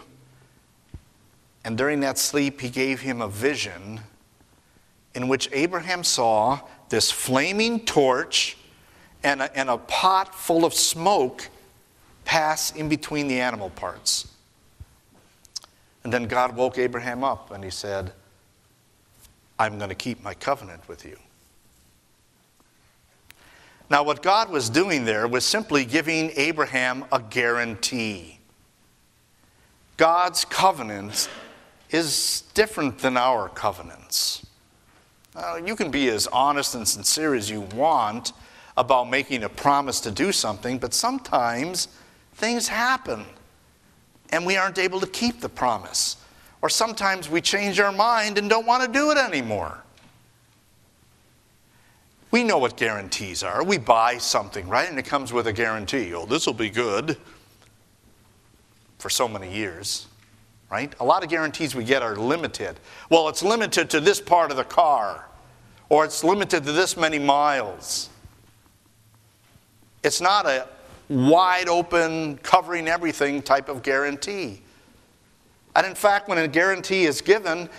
And 1.65 1.77
during 1.77 1.99
that 2.01 2.17
sleep, 2.17 2.61
he 2.61 2.69
gave 2.69 3.01
him 3.01 3.21
a 3.21 3.27
vision 3.27 4.01
in 5.15 5.27
which 5.27 5.49
Abraham 5.51 6.03
saw 6.03 6.59
this 6.89 7.11
flaming 7.11 7.85
torch 7.85 8.57
and 9.23 9.41
a, 9.41 9.57
and 9.57 9.69
a 9.69 9.77
pot 9.77 10.35
full 10.35 10.63
of 10.63 10.73
smoke 10.73 11.49
pass 12.23 12.71
in 12.75 12.87
between 12.87 13.27
the 13.27 13.39
animal 13.39 13.69
parts. 13.71 14.27
And 16.07 16.13
then 16.13 16.23
God 16.23 16.55
woke 16.55 16.77
Abraham 16.77 17.21
up 17.25 17.51
and 17.51 17.61
he 17.61 17.69
said, 17.69 18.13
I'm 19.59 19.77
going 19.77 19.89
to 19.89 19.95
keep 19.95 20.23
my 20.23 20.33
covenant 20.33 20.87
with 20.87 21.03
you. 21.03 21.17
Now, 23.89 24.03
what 24.03 24.23
God 24.23 24.49
was 24.49 24.69
doing 24.69 25.03
there 25.03 25.27
was 25.27 25.43
simply 25.43 25.83
giving 25.83 26.31
Abraham 26.37 27.03
a 27.11 27.19
guarantee. 27.19 28.39
God's 29.97 30.45
covenant 30.45 31.27
is 31.89 32.43
different 32.53 32.99
than 32.99 33.17
our 33.17 33.49
covenants. 33.49 34.45
Uh, 35.35 35.59
you 35.65 35.75
can 35.75 35.91
be 35.91 36.07
as 36.07 36.25
honest 36.27 36.73
and 36.73 36.87
sincere 36.87 37.35
as 37.35 37.49
you 37.49 37.59
want 37.75 38.31
about 38.77 39.09
making 39.09 39.43
a 39.43 39.49
promise 39.49 39.99
to 39.99 40.11
do 40.11 40.31
something, 40.31 40.77
but 40.77 40.93
sometimes 40.93 41.89
things 42.35 42.69
happen 42.69 43.25
and 44.31 44.45
we 44.45 44.57
aren't 44.57 44.77
able 44.77 44.99
to 44.99 45.07
keep 45.07 45.41
the 45.41 45.49
promise. 45.49 46.17
Or 46.61 46.69
sometimes 46.69 47.29
we 47.29 47.41
change 47.41 47.79
our 47.79 47.91
mind 47.91 48.37
and 48.37 48.49
don't 48.49 48.65
want 48.65 48.83
to 48.83 48.89
do 48.91 49.11
it 49.11 49.17
anymore. 49.17 49.83
We 52.31 52.43
know 52.43 52.57
what 52.57 52.75
guarantees 52.75 53.41
are. 53.41 53.63
We 53.63 53.77
buy 53.77 54.17
something, 54.17 54.67
right? 54.67 54.89
And 54.89 54.99
it 54.99 55.05
comes 55.05 55.31
with 55.31 55.47
a 55.47 55.53
guarantee. 55.53 56.13
Oh, 56.13 56.25
this 56.25 56.45
will 56.45 56.53
be 56.53 56.69
good 56.69 57.17
for 58.97 59.09
so 59.09 59.27
many 59.27 59.53
years, 59.53 60.07
right? 60.69 60.93
A 60.99 61.05
lot 61.05 61.23
of 61.23 61.29
guarantees 61.29 61.73
we 61.73 61.83
get 61.83 62.01
are 62.01 62.15
limited. 62.15 62.79
Well, 63.09 63.29
it's 63.29 63.43
limited 63.43 63.89
to 63.91 64.01
this 64.01 64.19
part 64.19 64.51
of 64.51 64.57
the 64.57 64.65
car, 64.65 65.25
or 65.89 66.03
it's 66.03 66.23
limited 66.23 66.65
to 66.65 66.71
this 66.71 66.97
many 66.97 67.19
miles. 67.19 68.09
It's 70.03 70.19
not 70.19 70.45
a 70.45 70.67
wide 71.09 71.69
open, 71.69 72.37
covering 72.39 72.87
everything 72.87 73.41
type 73.41 73.69
of 73.69 73.83
guarantee. 73.83 74.61
And 75.75 75.85
in 75.85 75.95
fact, 75.95 76.27
when 76.27 76.37
a 76.37 76.47
guarantee 76.47 77.05
is 77.05 77.21
given, 77.21 77.69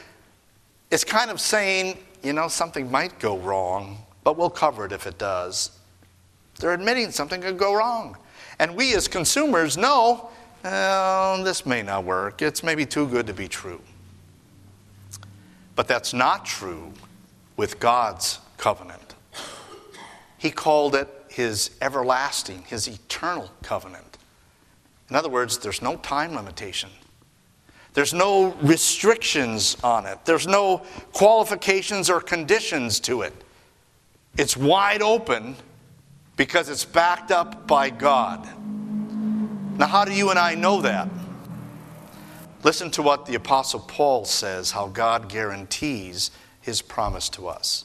it's 0.90 1.04
kind 1.04 1.30
of 1.30 1.40
saying, 1.40 1.99
you 2.23 2.32
know, 2.32 2.49
something 2.49 2.90
might 2.90 3.18
go 3.18 3.38
wrong, 3.38 3.99
but 4.25 4.37
we'll 4.37 4.50
cover 4.50 4.87
it 4.87 4.92
if 4.92 5.06
it 5.06 5.18
does. 5.18 5.73
They're 6.58 6.73
admitting 6.73 7.11
something 7.11 7.40
could 7.40 7.58
go 7.58 7.75
wrong. 7.75 8.16
And 8.58 8.75
we 8.75 8.94
as 8.94 9.06
consumers 9.06 9.76
know, 9.76 10.30
well, 10.64 11.44
this 11.44 11.64
may 11.64 11.82
not 11.82 12.04
work. 12.04 12.42
It's 12.42 12.62
maybe 12.62 12.85
too 12.85 13.06
good 13.06 13.26
to 13.26 13.35
be 13.35 13.47
true. 13.47 13.80
But 15.76 15.87
that's 15.87 16.12
not 16.12 16.44
true 16.44 16.92
with 17.56 17.78
God's 17.78 18.40
covenant. 18.56 19.14
He 20.38 20.50
called 20.50 20.94
it 20.94 21.08
his 21.38 21.71
everlasting, 21.80 22.64
his 22.66 22.88
eternal 22.88 23.49
covenant. 23.62 24.18
In 25.09 25.14
other 25.14 25.28
words, 25.28 25.59
there's 25.59 25.80
no 25.80 25.95
time 25.99 26.35
limitation. 26.35 26.90
There's 27.95 28.12
no 28.12 28.54
restrictions 28.61 29.76
on 29.85 30.04
it. 30.04 30.18
There's 30.25 30.49
no 30.49 30.78
qualifications 31.12 32.11
or 32.11 32.21
conditions 32.21 32.99
to 33.00 33.23
it. 33.23 33.33
It's 34.37 34.57
wide 34.57 35.00
open 35.00 35.54
because 36.35 36.68
it's 36.68 36.85
backed 36.85 37.30
up 37.30 37.68
by 37.68 37.90
God. 37.90 38.45
Now, 39.78 39.87
how 39.87 40.04
do 40.04 40.12
you 40.12 40.30
and 40.30 40.40
I 40.40 40.57
know 40.57 40.83
that? 40.83 41.09
Listen 42.64 42.90
to 42.90 43.02
what 43.02 43.26
the 43.26 43.37
Apostle 43.37 43.78
Paul 43.78 44.25
says 44.25 44.73
how 44.73 44.88
God 44.88 45.28
guarantees 45.28 46.33
his 46.61 46.83
promise 46.83 47.28
to 47.28 47.47
us. 47.47 47.85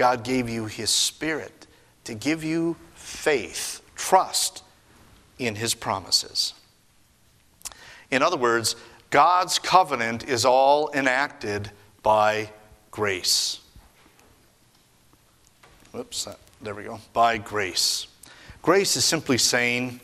God 0.00 0.24
gave 0.24 0.48
you 0.48 0.64
His 0.64 0.88
Spirit 0.88 1.66
to 2.04 2.14
give 2.14 2.42
you 2.42 2.74
faith, 2.94 3.82
trust 3.96 4.64
in 5.38 5.56
His 5.56 5.74
promises. 5.74 6.54
In 8.10 8.22
other 8.22 8.38
words, 8.38 8.76
God's 9.10 9.58
covenant 9.58 10.26
is 10.26 10.46
all 10.46 10.90
enacted 10.94 11.70
by 12.02 12.48
grace. 12.90 13.60
Whoops, 15.92 16.26
there 16.62 16.74
we 16.74 16.84
go. 16.84 16.98
By 17.12 17.36
grace. 17.36 18.06
Grace 18.62 18.96
is 18.96 19.04
simply 19.04 19.36
saying 19.36 20.00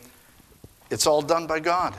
it's 0.91 1.07
all 1.07 1.23
done 1.23 1.47
by 1.47 1.59
God. 1.59 1.95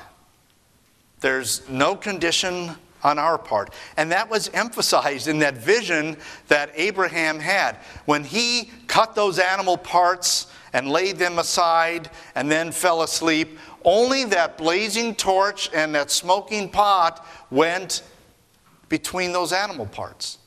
There's 1.18 1.68
no 1.68 1.96
condition 1.96 2.76
on 3.02 3.18
our 3.18 3.38
part. 3.38 3.72
And 3.96 4.10
that 4.12 4.28
was 4.30 4.50
emphasized 4.54 5.28
in 5.28 5.38
that 5.40 5.58
vision 5.58 6.16
that 6.48 6.70
Abraham 6.74 7.38
had. 7.38 7.76
When 8.04 8.24
he 8.24 8.70
cut 8.86 9.14
those 9.14 9.38
animal 9.38 9.76
parts 9.76 10.48
and 10.72 10.88
laid 10.88 11.16
them 11.16 11.38
aside 11.38 12.10
and 12.34 12.50
then 12.50 12.72
fell 12.72 13.02
asleep, 13.02 13.58
only 13.84 14.24
that 14.24 14.58
blazing 14.58 15.14
torch 15.14 15.70
and 15.74 15.94
that 15.94 16.10
smoking 16.10 16.68
pot 16.68 17.24
went 17.50 18.02
between 18.88 19.32
those 19.32 19.52
animal 19.52 19.86
parts. 19.86 20.38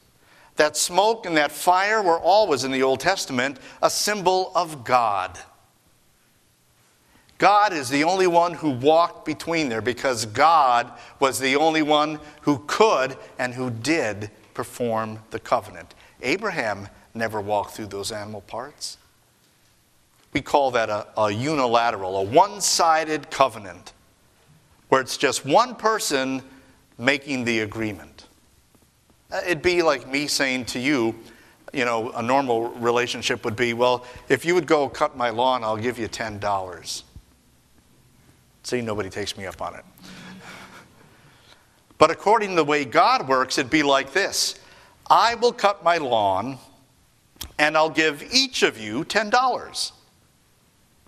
That 0.58 0.76
smoke 0.78 1.26
and 1.26 1.38
that 1.38 1.52
fire 1.52 2.02
were 2.02 2.20
always 2.20 2.64
in 2.64 2.72
the 2.72 2.84
Old 2.84 3.00
Testament 3.00 3.58
a 3.82 3.90
symbol 3.90 4.52
of 4.54 4.84
God. 4.84 5.40
God 7.42 7.74
is 7.74 7.90
the 7.90 8.04
only 8.04 8.28
one 8.28 8.54
who 8.54 8.70
walked 8.70 9.26
between 9.26 9.68
there 9.68 9.82
because 9.82 10.28
God 10.28 10.92
was 11.20 11.40
the 11.40 11.56
only 11.56 11.82
one 11.82 12.20
who 12.42 12.62
could 12.68 13.18
and 13.40 13.52
who 13.52 13.72
did 13.72 14.30
perform 14.54 15.18
the 15.32 15.40
covenant. 15.40 15.96
Abraham 16.22 16.88
never 17.16 17.42
walked 17.42 17.72
through 17.72 17.88
those 17.88 18.12
animal 18.12 18.42
parts. 18.42 19.00
We 20.34 20.42
call 20.42 20.70
that 20.70 20.92
a, 20.92 21.08
a 21.20 21.32
unilateral, 21.32 22.16
a 22.18 22.22
one 22.22 22.62
sided 22.62 23.32
covenant, 23.32 23.94
where 24.90 25.02
it's 25.02 25.18
just 25.18 25.44
one 25.44 25.74
person 25.74 26.44
making 27.00 27.46
the 27.46 27.62
agreement. 27.62 28.28
Uh, 29.32 29.42
it'd 29.48 29.64
be 29.64 29.82
like 29.82 30.08
me 30.08 30.28
saying 30.28 30.66
to 30.66 30.80
you, 30.80 31.16
you 31.74 31.86
know, 31.86 32.12
a 32.12 32.22
normal 32.22 32.70
relationship 32.74 33.44
would 33.46 33.56
be, 33.56 33.74
well, 33.74 34.06
if 34.30 34.46
you 34.46 34.54
would 34.54 34.68
go 34.68 34.88
cut 34.88 35.18
my 35.18 35.32
lawn, 35.32 35.64
I'll 35.64 35.76
give 35.76 35.98
you 35.98 36.08
$10. 36.08 37.04
See, 38.64 38.82
nobody 38.82 39.10
takes 39.10 39.38
me 39.38 39.46
up 39.46 39.62
on 39.62 39.76
it. 39.76 39.86
But 41.98 42.10
according 42.10 42.50
to 42.50 42.56
the 42.56 42.64
way 42.64 42.84
God 42.84 43.28
works, 43.28 43.58
it'd 43.58 43.72
be 43.72 43.84
like 43.84 44.14
this 44.14 44.60
I 45.08 45.36
will 45.36 45.54
cut 45.54 45.84
my 45.84 45.98
lawn 45.98 46.58
and 47.60 47.78
I'll 47.78 47.90
give 47.90 48.24
each 48.34 48.64
of 48.64 48.80
you 48.80 49.04
$10. 49.04 49.92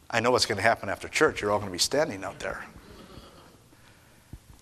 I 0.10 0.19
know 0.19 0.29
what's 0.29 0.45
going 0.45 0.57
to 0.57 0.63
happen 0.63 0.89
after 0.89 1.07
church. 1.07 1.41
You're 1.41 1.51
all 1.51 1.57
going 1.57 1.69
to 1.69 1.74
be 1.74 1.79
standing 1.79 2.24
out 2.24 2.39
there. 2.39 2.63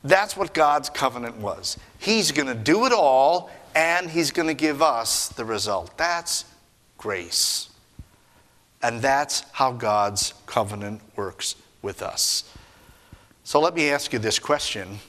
That's 0.03 0.38
what 0.38 0.53
God's 0.53 0.89
covenant 0.89 1.38
was. 1.38 1.77
He's 2.00 2.31
going 2.31 2.48
to 2.48 2.55
do 2.55 2.86
it 2.86 2.93
all 2.93 3.51
and 3.75 4.10
He's 4.10 4.31
going 4.31 4.48
to 4.48 4.53
give 4.53 4.81
us 4.81 5.29
the 5.29 5.45
result. 5.45 5.98
That's 5.98 6.45
grace. 6.98 7.69
And 8.81 9.01
that's 9.01 9.43
how 9.51 9.74
God's 9.74 10.33
covenant 10.45 11.01
works 11.15 11.55
with 11.81 12.01
us. 12.01 12.45
So 13.43 13.60
let 13.60 13.74
me 13.74 13.89
ask 13.89 14.13
you 14.13 14.19
this 14.19 14.39
question 14.39 15.00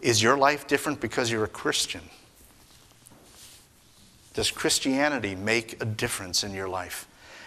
Is 0.00 0.22
your 0.22 0.36
life 0.36 0.66
different 0.66 1.00
because 1.00 1.30
you're 1.30 1.44
a 1.44 1.48
Christian? 1.48 2.02
Does 4.34 4.50
Christianity 4.50 5.34
make 5.34 5.80
a 5.82 5.84
difference 5.84 6.42
in 6.42 6.54
your 6.54 6.68
life? 6.68 7.06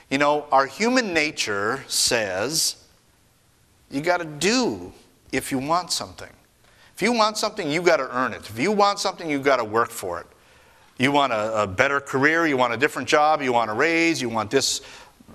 You 0.09 0.19
know, 0.19 0.45
our 0.51 0.67
human 0.67 1.13
nature 1.13 1.83
says 1.87 2.75
you 3.89 4.01
got 4.01 4.17
to 4.17 4.25
do 4.25 4.93
if 5.31 5.51
you 5.51 5.57
want 5.57 5.91
something. 5.91 6.29
If 6.95 7.01
you 7.01 7.11
want 7.11 7.37
something, 7.37 7.69
you 7.69 7.81
got 7.81 7.97
to 7.97 8.15
earn 8.15 8.33
it. 8.33 8.49
If 8.49 8.57
you 8.57 8.71
want 8.71 8.99
something, 8.99 9.29
you 9.29 9.39
got 9.39 9.57
to 9.57 9.63
work 9.63 9.89
for 9.89 10.19
it. 10.19 10.27
You 10.97 11.11
want 11.11 11.33
a, 11.33 11.63
a, 11.63 11.67
better 11.67 11.99
career, 11.99 12.47
you 12.47 12.55
want 12.55 12.73
a 12.73 12.77
different 12.77 13.07
job, 13.07 13.41
you 13.41 13.51
want 13.51 13.69
a 13.69 13.73
raise, 13.73 14.21
you 14.21 14.29
want 14.29 14.49
this 14.49 14.79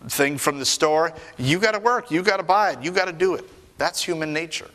thing 0.08 0.38
from 0.38 0.58
the 0.58 0.64
store, 0.64 1.12
you 1.36 1.58
got 1.58 1.72
to 1.72 1.78
work, 1.78 2.10
you 2.10 2.22
got 2.22 2.38
to 2.38 2.42
buy 2.42 2.70
it, 2.70 2.82
you 2.82 2.90
got 2.90 3.06
to 3.06 3.12
do 3.12 3.34
it. 3.34 3.44
That's 3.80 4.02
human 4.02 4.34
nature. 4.34 4.68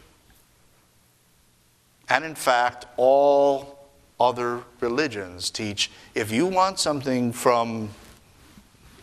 And 2.09 2.25
in 2.25 2.33
fact, 2.33 2.87
all 2.97 3.77
other 4.19 4.63
religions 4.79 5.51
teach 5.51 5.91
if 6.15 6.31
you 6.31 6.47
want 6.47 6.79
something 6.79 7.31
from 7.31 7.89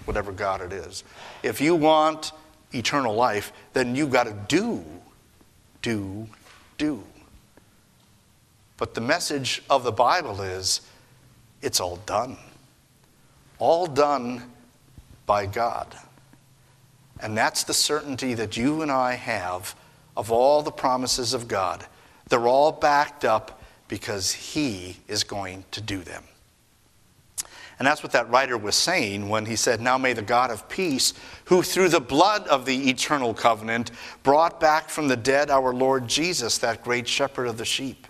whatever 0.04 0.32
God 0.32 0.60
it 0.60 0.72
is, 0.72 1.04
if 1.44 1.60
you 1.60 1.76
want 1.76 2.32
eternal 2.72 3.14
life, 3.14 3.52
then 3.74 3.94
you've 3.94 4.10
got 4.10 4.24
to 4.24 4.36
do, 4.48 4.84
do, 5.82 6.26
do. 6.78 7.04
But 8.78 8.94
the 8.94 9.00
message 9.00 9.62
of 9.70 9.84
the 9.84 9.92
Bible 9.92 10.42
is 10.42 10.80
it's 11.60 11.78
all 11.78 11.98
done. 12.06 12.38
All 13.60 13.86
done 13.86 14.50
by 15.26 15.46
God. 15.46 15.94
And 17.20 17.38
that's 17.38 17.62
the 17.62 17.74
certainty 17.74 18.34
that 18.34 18.56
you 18.56 18.82
and 18.82 18.90
I 18.90 19.14
have 19.14 19.76
of 20.16 20.30
all 20.30 20.62
the 20.62 20.70
promises 20.70 21.34
of 21.34 21.48
God. 21.48 21.84
They're 22.28 22.48
all 22.48 22.72
backed 22.72 23.24
up 23.24 23.62
because 23.88 24.32
He 24.32 24.98
is 25.08 25.24
going 25.24 25.64
to 25.72 25.80
do 25.80 25.98
them. 25.98 26.24
And 27.82 27.86
that's 27.88 28.04
what 28.04 28.12
that 28.12 28.30
writer 28.30 28.56
was 28.56 28.76
saying 28.76 29.28
when 29.28 29.44
he 29.44 29.56
said, 29.56 29.80
Now 29.80 29.98
may 29.98 30.12
the 30.12 30.22
God 30.22 30.52
of 30.52 30.68
peace, 30.68 31.14
who 31.46 31.64
through 31.64 31.88
the 31.88 32.00
blood 32.00 32.46
of 32.46 32.64
the 32.64 32.88
eternal 32.88 33.34
covenant 33.34 33.90
brought 34.22 34.60
back 34.60 34.88
from 34.88 35.08
the 35.08 35.16
dead 35.16 35.50
our 35.50 35.74
Lord 35.74 36.06
Jesus, 36.06 36.58
that 36.58 36.84
great 36.84 37.08
shepherd 37.08 37.48
of 37.48 37.58
the 37.58 37.64
sheep. 37.64 38.06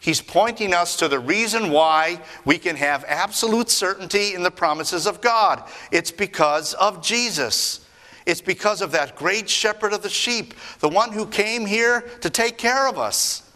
He's 0.00 0.20
pointing 0.20 0.74
us 0.74 0.96
to 0.96 1.08
the 1.08 1.18
reason 1.18 1.70
why 1.70 2.20
we 2.44 2.58
can 2.58 2.76
have 2.76 3.06
absolute 3.06 3.70
certainty 3.70 4.34
in 4.34 4.42
the 4.42 4.50
promises 4.50 5.06
of 5.06 5.22
God. 5.22 5.66
It's 5.90 6.10
because 6.10 6.74
of 6.74 7.02
Jesus. 7.02 7.86
It's 8.26 8.40
because 8.40 8.82
of 8.82 8.92
that 8.92 9.16
great 9.16 9.48
shepherd 9.48 9.92
of 9.92 10.02
the 10.02 10.10
sheep, 10.10 10.54
the 10.80 10.88
one 10.88 11.12
who 11.12 11.26
came 11.26 11.66
here 11.66 12.02
to 12.20 12.30
take 12.30 12.58
care 12.58 12.88
of 12.88 12.98
us 12.98 13.50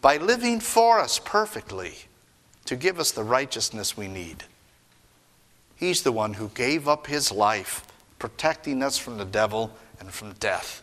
by 0.00 0.18
living 0.18 0.60
for 0.60 1.00
us 1.00 1.18
perfectly 1.18 1.94
to 2.66 2.76
give 2.76 2.98
us 2.98 3.10
the 3.10 3.22
righteousness 3.22 3.96
we 3.96 4.08
need. 4.08 4.44
He's 5.76 6.02
the 6.02 6.12
one 6.12 6.34
who 6.34 6.48
gave 6.50 6.88
up 6.88 7.06
his 7.06 7.32
life, 7.32 7.86
protecting 8.18 8.82
us 8.82 8.96
from 8.96 9.18
the 9.18 9.24
devil 9.24 9.70
and 10.00 10.10
from 10.10 10.32
death. 10.34 10.82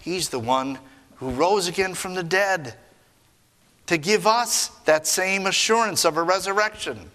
He's 0.00 0.28
the 0.28 0.38
one 0.38 0.78
who 1.16 1.30
rose 1.30 1.68
again 1.68 1.94
from 1.94 2.14
the 2.14 2.22
dead 2.22 2.74
to 3.86 3.98
give 3.98 4.26
us 4.26 4.68
that 4.84 5.06
same 5.06 5.46
assurance 5.46 6.04
of 6.04 6.16
a 6.16 6.22
resurrection. 6.22 7.10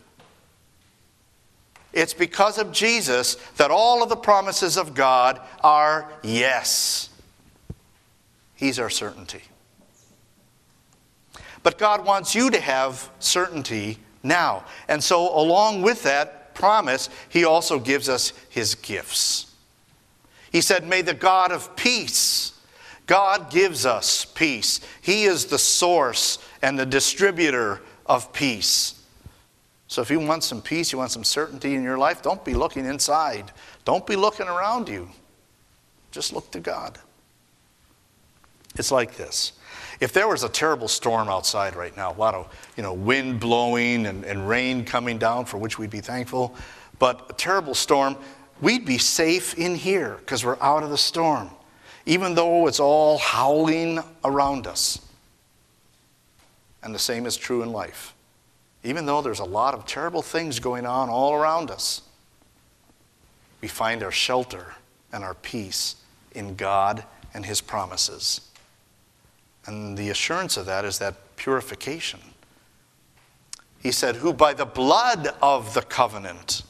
It's 1.93 2.13
because 2.13 2.57
of 2.57 2.71
Jesus 2.71 3.35
that 3.57 3.71
all 3.71 4.03
of 4.03 4.09
the 4.09 4.15
promises 4.15 4.77
of 4.77 4.93
God 4.93 5.41
are 5.63 6.11
yes. 6.21 7.09
He's 8.55 8.79
our 8.79 8.89
certainty. 8.89 9.41
But 11.63 11.77
God 11.77 12.05
wants 12.05 12.35
you 12.35 12.49
to 12.51 12.59
have 12.59 13.09
certainty 13.19 13.97
now. 14.23 14.65
And 14.87 15.03
so, 15.03 15.35
along 15.37 15.81
with 15.81 16.03
that 16.03 16.53
promise, 16.53 17.09
He 17.29 17.45
also 17.45 17.79
gives 17.79 18.09
us 18.09 18.33
His 18.49 18.75
gifts. 18.75 19.53
He 20.51 20.61
said, 20.61 20.87
May 20.87 21.01
the 21.01 21.13
God 21.13 21.51
of 21.51 21.75
peace, 21.75 22.53
God 23.05 23.49
gives 23.51 23.85
us 23.85 24.25
peace. 24.25 24.81
He 25.01 25.25
is 25.25 25.45
the 25.45 25.59
source 25.59 26.39
and 26.61 26.77
the 26.77 26.85
distributor 26.85 27.81
of 28.05 28.33
peace. 28.33 28.96
So, 29.87 30.01
if 30.01 30.09
you 30.09 30.19
want 30.19 30.43
some 30.43 30.61
peace, 30.61 30.91
you 30.91 30.97
want 30.97 31.11
some 31.11 31.23
certainty 31.23 31.75
in 31.75 31.83
your 31.83 31.97
life, 31.97 32.21
don't 32.21 32.43
be 32.43 32.53
looking 32.53 32.85
inside. 32.85 33.51
Don't 33.85 34.05
be 34.05 34.15
looking 34.15 34.47
around 34.47 34.89
you. 34.89 35.09
Just 36.11 36.33
look 36.33 36.51
to 36.51 36.59
God. 36.59 36.99
It's 38.75 38.91
like 38.91 39.15
this 39.15 39.53
if 39.99 40.13
there 40.13 40.27
was 40.27 40.43
a 40.43 40.49
terrible 40.49 40.87
storm 40.87 41.27
outside 41.27 41.75
right 41.75 41.95
now, 41.97 42.11
a 42.11 42.17
lot 42.17 42.35
of 42.35 42.53
you 42.75 42.83
know, 42.83 42.93
wind 42.93 43.39
blowing 43.39 44.05
and, 44.05 44.23
and 44.25 44.47
rain 44.47 44.85
coming 44.85 45.17
down, 45.17 45.45
for 45.45 45.57
which 45.57 45.79
we'd 45.79 45.89
be 45.89 46.01
thankful, 46.01 46.55
but 46.99 47.25
a 47.29 47.33
terrible 47.33 47.73
storm, 47.73 48.15
we'd 48.61 48.85
be 48.85 48.97
safe 48.97 49.55
in 49.55 49.75
here 49.75 50.17
because 50.19 50.45
we're 50.45 50.61
out 50.61 50.83
of 50.83 50.89
the 50.89 50.97
storm, 50.97 51.49
even 52.05 52.35
though 52.35 52.67
it's 52.67 52.79
all 52.79 53.17
howling 53.17 53.99
around 54.23 54.67
us. 54.67 54.99
And 56.83 56.93
the 56.93 56.99
same 56.99 57.25
is 57.25 57.35
true 57.35 57.63
in 57.63 57.71
life. 57.71 58.13
Even 58.87 59.05
though 59.05 59.21
there's 59.21 59.39
a 59.39 59.45
lot 59.45 59.73
of 59.73 59.85
terrible 59.85 60.21
things 60.21 60.59
going 60.61 60.85
on 60.85 61.09
all 61.09 61.33
around 61.33 61.69
us, 61.69 62.03
we 63.59 63.67
find 63.67 64.01
our 64.01 64.13
shelter 64.13 64.75
and 65.11 65.25
our 65.25 65.33
peace 65.33 65.97
in 66.31 66.55
God 66.55 67.03
and 67.33 67.45
His 67.45 67.59
promises. 67.59 68.39
And 69.65 69.97
the 69.97 70.09
assurance 70.09 70.55
of 70.55 70.67
that 70.67 70.85
is 70.85 70.99
that 70.99 71.15
purification. 71.35 72.21
He 73.79 73.91
said, 73.91 74.15
Who 74.15 74.31
by 74.31 74.53
the 74.53 74.65
blood 74.65 75.35
of 75.41 75.73
the 75.73 75.81
covenant. 75.81 76.61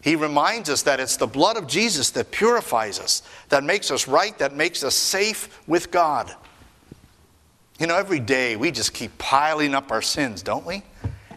He 0.00 0.14
reminds 0.14 0.70
us 0.70 0.82
that 0.82 1.00
it's 1.00 1.16
the 1.16 1.26
blood 1.26 1.56
of 1.56 1.66
Jesus 1.66 2.10
that 2.10 2.30
purifies 2.30 3.00
us, 3.00 3.24
that 3.48 3.64
makes 3.64 3.90
us 3.90 4.06
right, 4.06 4.38
that 4.38 4.54
makes 4.54 4.84
us 4.84 4.94
safe 4.94 5.60
with 5.66 5.90
God. 5.90 6.32
You 7.84 7.88
know, 7.88 7.98
every 7.98 8.18
day 8.18 8.56
we 8.56 8.70
just 8.70 8.94
keep 8.94 9.18
piling 9.18 9.74
up 9.74 9.92
our 9.92 10.00
sins, 10.00 10.42
don't 10.42 10.64
we? 10.64 10.82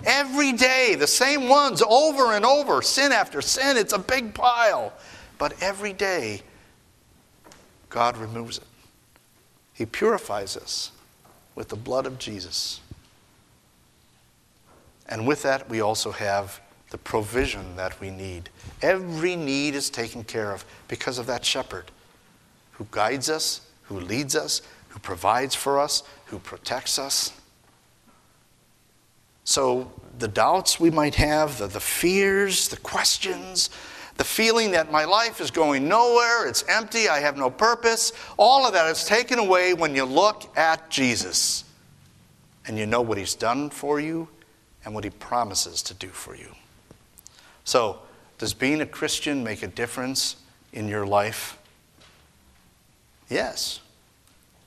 Every 0.06 0.54
day, 0.54 0.96
the 0.96 1.06
same 1.06 1.50
ones 1.50 1.84
over 1.86 2.32
and 2.32 2.46
over, 2.46 2.82
sin 2.82 3.12
after 3.12 3.42
sin. 3.42 3.76
It's 3.76 3.92
a 3.92 4.00
big 4.00 4.34
pile. 4.34 4.94
But 5.40 5.62
every 5.62 5.92
day, 5.92 6.44
God 7.90 8.16
removes 8.16 8.60
it. 8.60 8.64
He 9.74 9.86
purifies 9.86 10.56
us 10.56 10.94
with 11.54 11.68
the 11.68 11.76
blood 11.76 12.06
of 12.06 12.18
Jesus. 12.18 12.80
And 15.10 15.28
with 15.28 15.44
that, 15.44 15.70
we 15.70 15.82
also 15.82 16.12
have 16.12 16.62
the 16.92 16.98
provision 16.98 17.76
that 17.76 18.00
we 18.00 18.10
need. 18.10 18.50
Every 18.82 19.36
need 19.36 19.76
is 19.76 19.90
taken 19.90 20.24
care 20.24 20.54
of 20.54 20.64
because 20.88 21.18
of 21.18 21.26
that 21.26 21.44
shepherd 21.44 21.92
who 22.72 22.88
guides 22.90 23.30
us, 23.30 23.68
who 23.84 24.00
leads 24.00 24.34
us, 24.34 24.62
who 24.98 25.02
provides 25.02 25.54
for 25.54 25.80
us, 25.80 26.02
who 26.26 26.40
protects 26.40 26.98
us. 26.98 27.32
So, 29.44 29.92
the 30.18 30.28
doubts 30.28 30.80
we 30.80 30.90
might 30.90 31.14
have, 31.14 31.60
the, 31.60 31.68
the 31.68 31.80
fears, 31.80 32.70
the 32.70 32.78
questions, 32.78 33.70
the 34.16 34.24
feeling 34.24 34.72
that 34.72 34.92
my 34.92 35.06
life 35.06 35.40
is 35.40 35.52
going 35.52 35.88
nowhere, 35.88 36.48
it's 36.48 36.64
empty, 36.68 37.08
I 37.08 37.20
have 37.20 37.38
no 37.38 37.52
purpose, 37.52 38.12
all 38.38 38.66
of 38.66 38.74
that 38.74 38.90
is 38.90 39.06
taken 39.06 39.38
away 39.38 39.76
when 39.76 39.96
you 39.96 40.04
look 40.04 40.58
at 40.58 40.90
Jesus 40.90 41.64
and 42.66 42.76
you 42.76 42.88
know 42.88 43.02
what 43.02 43.20
He's 43.20 43.36
done 43.36 43.70
for 43.70 44.00
you 44.00 44.28
and 44.84 44.96
what 44.96 45.04
He 45.04 45.12
promises 45.12 45.84
to 45.84 45.94
do 45.94 46.08
for 46.08 46.36
you. 46.36 46.50
So, 47.66 48.00
does 48.40 48.56
being 48.56 48.82
a 48.82 48.88
Christian 48.88 49.44
make 49.44 49.62
a 49.62 49.68
difference 49.68 50.38
in 50.74 50.88
your 50.88 51.06
life? 51.06 51.60
Yes, 53.30 53.82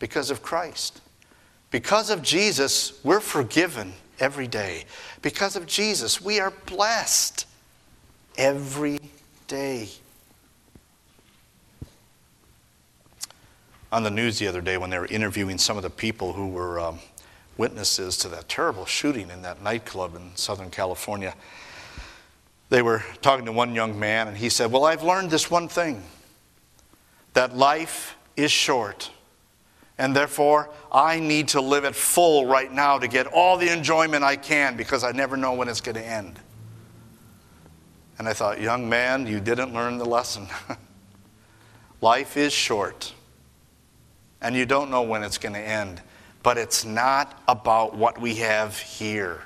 because 0.01 0.33
of 0.33 0.43
Christ. 0.43 1.01
Because 1.71 2.11
of 2.11 2.23
Jesus, 2.23 2.99
we're 3.05 3.21
forgiven 3.21 3.93
every 4.19 4.49
day. 4.49 4.85
Because 5.23 5.55
of 5.55 5.67
Jesus, 5.67 6.21
we 6.21 6.41
are 6.41 6.53
blessed 6.67 7.47
every 8.37 8.99
day. 9.47 9.89
On 13.93 14.03
the 14.03 14.11
news 14.11 14.39
the 14.39 14.49
other 14.49 14.61
day, 14.61 14.77
when 14.77 14.91
they 14.91 14.99
were 14.99 15.07
interviewing 15.07 15.59
some 15.59 15.77
of 15.77 15.83
the 15.85 15.91
people 15.91 16.33
who 16.33 16.49
were 16.49 16.81
um, 16.81 16.99
witnesses 17.57 18.17
to 18.19 18.29
that 18.29 18.49
terrible 18.49 18.87
shooting 18.87 19.31
in 19.31 19.43
that 19.43 19.63
nightclub 19.63 20.17
in 20.17 20.31
Southern 20.37 20.71
California, 20.71 21.35
they 22.69 22.83
were 22.83 23.03
talking 23.21 23.45
to 23.47 23.53
one 23.53 23.75
young 23.75 23.99
man, 23.99 24.29
and 24.29 24.37
he 24.37 24.49
said, 24.49 24.71
Well, 24.71 24.85
I've 24.85 25.03
learned 25.03 25.31
this 25.31 25.51
one 25.51 25.69
thing 25.69 26.05
that 27.35 27.57
life 27.57 28.17
is 28.37 28.53
short. 28.53 29.11
And 30.01 30.17
therefore, 30.17 30.71
I 30.91 31.21
need 31.21 31.49
to 31.49 31.61
live 31.61 31.85
it 31.85 31.95
full 31.95 32.47
right 32.47 32.73
now 32.73 32.99
to 32.99 33.07
get 33.07 33.27
all 33.27 33.59
the 33.59 33.71
enjoyment 33.71 34.25
I 34.25 34.35
can 34.35 34.75
because 34.75 35.05
I 35.05 35.13
never 35.13 35.37
know 35.37 35.53
when 35.53 35.69
it's 35.69 35.83
going 35.83 35.97
to 35.97 36.03
end. 36.03 36.41
And 38.19 38.27
I 38.27 38.33
thought, 38.33 38.63
young 38.63 38.89
man, 38.89 39.27
you 39.27 39.41
didn't 39.41 39.75
learn 39.75 39.99
the 39.99 40.07
lesson. 40.07 40.49
Life 42.01 42.39
is 42.39 42.51
short, 42.51 43.13
and 44.41 44.57
you 44.57 44.65
don't 44.65 44.91
know 44.91 45.03
when 45.03 45.23
it's 45.23 45.37
going 45.37 45.53
to 45.53 45.61
end. 45.61 46.01
But 46.43 46.57
it's 46.57 46.87
not 46.87 47.39
about 47.47 47.95
what 47.95 48.19
we 48.19 48.37
have 48.37 48.79
here, 48.79 49.43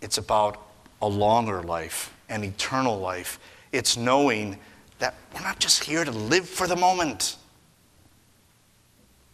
it's 0.00 0.16
about 0.16 0.68
a 1.02 1.06
longer 1.06 1.62
life, 1.62 2.16
an 2.30 2.42
eternal 2.44 2.98
life. 2.98 3.38
It's 3.72 3.98
knowing 3.98 4.58
that 5.00 5.16
we're 5.34 5.42
not 5.42 5.58
just 5.58 5.84
here 5.84 6.02
to 6.02 6.10
live 6.10 6.48
for 6.48 6.66
the 6.66 6.76
moment, 6.76 7.36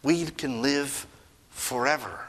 we 0.02 0.26
can 0.26 0.62
live 0.62 1.06
forever. 1.50 2.26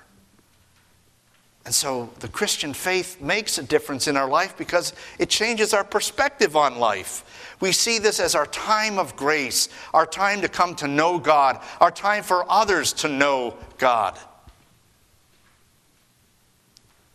And 1.65 1.73
so 1.73 2.09
the 2.19 2.27
Christian 2.27 2.73
faith 2.73 3.21
makes 3.21 3.57
a 3.57 3.63
difference 3.63 4.07
in 4.07 4.17
our 4.17 4.27
life 4.27 4.57
because 4.57 4.93
it 5.17 5.29
changes 5.29 5.73
our 5.73 5.83
perspective 5.83 6.57
on 6.57 6.77
life. 6.77 7.55
We 7.61 7.71
see 7.71 7.99
this 7.99 8.19
as 8.19 8.35
our 8.35 8.45
time 8.47 8.99
of 8.99 9.15
grace, 9.15 9.69
our 9.93 10.05
time 10.05 10.41
to 10.41 10.49
come 10.49 10.75
to 10.75 10.87
know 10.87 11.17
God, 11.19 11.61
our 11.79 11.91
time 11.91 12.23
for 12.23 12.45
others 12.51 12.91
to 12.93 13.07
know 13.07 13.55
God. 13.77 14.19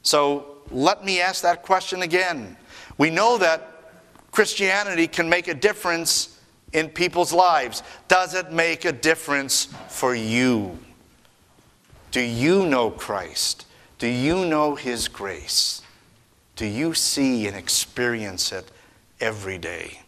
So 0.02 0.56
let 0.70 1.04
me 1.04 1.20
ask 1.20 1.42
that 1.42 1.62
question 1.62 2.00
again. 2.00 2.56
We 2.96 3.10
know 3.10 3.36
that 3.36 3.92
Christianity 4.30 5.06
can 5.06 5.28
make 5.28 5.48
a 5.48 5.54
difference 5.54 6.37
in 6.72 6.88
people's 6.88 7.32
lives. 7.32 7.82
Does 8.08 8.34
it 8.34 8.52
make 8.52 8.84
a 8.84 8.92
difference 8.92 9.68
for 9.88 10.14
you? 10.14 10.78
Do 12.10 12.20
you 12.20 12.66
know 12.66 12.90
Christ? 12.90 13.66
Do 13.98 14.06
you 14.06 14.44
know 14.44 14.74
His 14.74 15.08
grace? 15.08 15.82
Do 16.56 16.66
you 16.66 16.94
see 16.94 17.46
and 17.46 17.56
experience 17.56 18.52
it 18.52 18.70
every 19.20 19.58
day? 19.58 20.00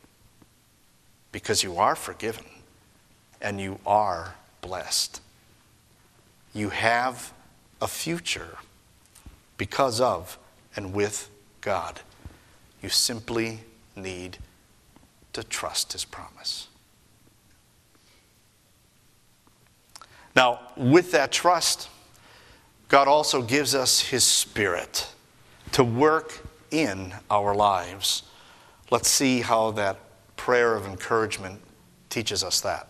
Because 1.33 1.63
you 1.63 1.77
are 1.77 1.95
forgiven 1.95 2.47
and 3.41 3.61
you 3.61 3.79
are 3.87 4.35
blessed. 4.61 5.21
You 6.53 6.71
have 6.71 7.33
a 7.81 7.87
future 7.87 8.59
because 9.57 10.01
of 10.01 10.39
and 10.77 10.93
with 10.93 11.31
God. 11.61 12.01
You 12.83 12.89
simply 12.89 13.61
need 13.95 14.39
to 15.41 15.49
trust 15.49 15.93
His 15.93 16.05
promise. 16.05 16.69
Now, 20.37 20.61
with 20.77 21.13
that 21.13 21.33
trust, 21.33 21.89
God 22.89 23.09
also 23.09 23.43
gives 23.43 23.75
us 23.75 24.01
His 24.01 24.25
Spirit 24.25 25.09
to 25.73 25.83
work 25.83 26.47
in 26.71 27.13
our 27.31 27.55
lives. 27.55 28.23
Let's 28.91 29.09
see 29.09 29.41
how 29.41 29.71
that 29.73 29.99
prayer 30.37 30.75
of 30.75 30.87
encouragement 30.87 31.61
teaches 32.09 32.45
us 32.45 32.61
that. 32.61 32.89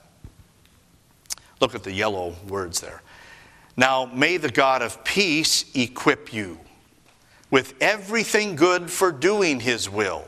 Look 1.60 1.74
at 1.74 1.82
the 1.82 1.92
yellow 1.92 2.34
words 2.48 2.80
there. 2.80 3.02
Now, 3.76 4.06
may 4.06 4.36
the 4.36 4.50
God 4.50 4.82
of 4.82 5.04
peace 5.04 5.64
equip 5.74 6.32
you 6.32 6.58
with 7.50 7.74
everything 7.80 8.56
good 8.56 8.90
for 8.90 9.12
doing 9.12 9.60
his 9.60 9.88
will, 9.90 10.24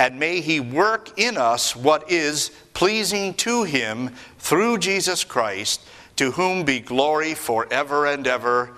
and 0.00 0.18
may 0.18 0.40
he 0.40 0.60
work 0.60 1.18
in 1.18 1.36
us 1.36 1.76
what 1.76 2.10
is 2.10 2.50
pleasing 2.72 3.34
to 3.34 3.64
him 3.64 4.08
through 4.38 4.78
Jesus 4.78 5.24
Christ, 5.24 5.82
to 6.16 6.30
whom 6.30 6.64
be 6.64 6.80
glory 6.80 7.34
forever 7.34 8.06
and 8.06 8.26
ever. 8.26 8.70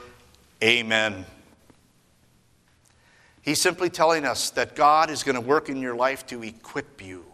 Amen. 0.65 1.25
He's 3.41 3.61
simply 3.61 3.89
telling 3.89 4.25
us 4.25 4.51
that 4.51 4.75
God 4.75 5.11
is 5.11 5.23
going 5.23 5.37
to 5.37 5.41
work 5.41 5.69
in 5.69 5.77
your 5.77 5.95
life 5.95 6.27
to 6.27 6.43
equip 6.43 7.01
you. 7.01 7.25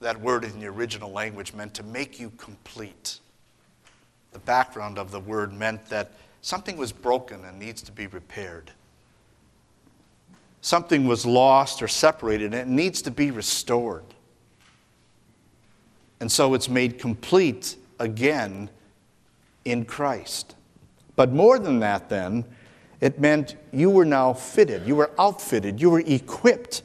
That 0.00 0.20
word 0.20 0.44
in 0.44 0.60
the 0.60 0.66
original 0.66 1.10
language 1.10 1.54
meant 1.54 1.72
to 1.74 1.82
make 1.82 2.20
you 2.20 2.30
complete. 2.36 3.18
The 4.32 4.40
background 4.40 4.98
of 4.98 5.10
the 5.10 5.20
word 5.20 5.54
meant 5.54 5.88
that 5.88 6.12
something 6.42 6.76
was 6.76 6.92
broken 6.92 7.46
and 7.46 7.58
needs 7.58 7.80
to 7.80 7.92
be 7.92 8.08
repaired. 8.08 8.72
Something 10.62 11.06
was 11.06 11.24
lost 11.24 11.82
or 11.82 11.88
separated 11.88 12.54
and 12.54 12.54
it 12.54 12.68
needs 12.68 13.02
to 13.02 13.10
be 13.10 13.30
restored. 13.30 14.04
And 16.20 16.30
so 16.30 16.54
it's 16.54 16.68
made 16.68 16.98
complete 16.98 17.76
again 17.98 18.68
in 19.64 19.84
Christ. 19.84 20.54
But 21.16 21.32
more 21.32 21.58
than 21.58 21.80
that, 21.80 22.08
then, 22.08 22.44
it 23.00 23.18
meant 23.18 23.56
you 23.72 23.90
were 23.90 24.04
now 24.04 24.34
fitted, 24.34 24.86
you 24.86 24.96
were 24.96 25.10
outfitted, 25.18 25.80
you 25.80 25.90
were 25.90 26.00
equipped 26.00 26.82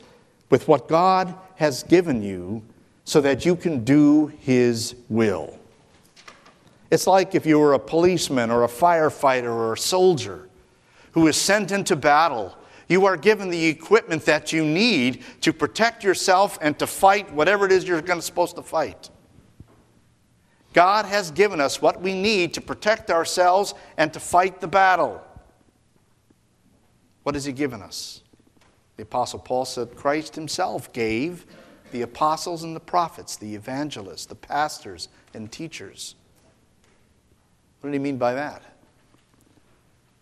with 0.49 0.67
what 0.67 0.87
God 0.87 1.35
has 1.55 1.83
given 1.83 2.21
you 2.21 2.63
so 3.03 3.21
that 3.21 3.45
you 3.45 3.55
can 3.55 3.83
do 3.83 4.27
His 4.39 4.95
will. 5.09 5.59
It's 6.91 7.07
like 7.07 7.35
if 7.35 7.45
you 7.45 7.59
were 7.59 7.73
a 7.73 7.79
policeman 7.79 8.51
or 8.51 8.63
a 8.63 8.67
firefighter 8.67 9.45
or 9.45 9.73
a 9.73 9.77
soldier 9.77 10.47
who 11.11 11.27
is 11.27 11.35
sent 11.35 11.71
into 11.71 11.95
battle. 11.95 12.55
You 12.87 13.05
are 13.05 13.17
given 13.17 13.49
the 13.49 13.65
equipment 13.65 14.25
that 14.25 14.53
you 14.53 14.63
need 14.63 15.23
to 15.41 15.51
protect 15.51 16.03
yourself 16.03 16.57
and 16.61 16.77
to 16.79 16.87
fight 16.87 17.31
whatever 17.33 17.65
it 17.65 17.71
is 17.71 17.87
you're 17.87 18.01
going 18.01 18.19
to, 18.19 18.25
supposed 18.25 18.55
to 18.55 18.61
fight. 18.61 19.09
God 20.73 21.05
has 21.05 21.31
given 21.31 21.61
us 21.61 21.81
what 21.81 22.01
we 22.01 22.13
need 22.13 22.53
to 22.55 22.61
protect 22.61 23.09
ourselves 23.09 23.73
and 23.97 24.11
to 24.13 24.19
fight 24.19 24.61
the 24.61 24.67
battle. 24.67 25.23
What 27.23 27.35
has 27.35 27.45
He 27.45 27.53
given 27.53 27.81
us? 27.81 28.21
The 28.97 29.03
Apostle 29.03 29.39
Paul 29.39 29.65
said 29.65 29.95
Christ 29.95 30.35
Himself 30.35 30.93
gave 30.93 31.45
the 31.91 32.01
apostles 32.01 32.63
and 32.63 32.75
the 32.75 32.81
prophets, 32.81 33.37
the 33.37 33.55
evangelists, 33.55 34.25
the 34.25 34.35
pastors 34.35 35.07
and 35.33 35.49
teachers. 35.51 36.15
What 37.79 37.91
did 37.91 37.95
he 37.95 38.03
mean 38.03 38.17
by 38.17 38.33
that? 38.33 38.63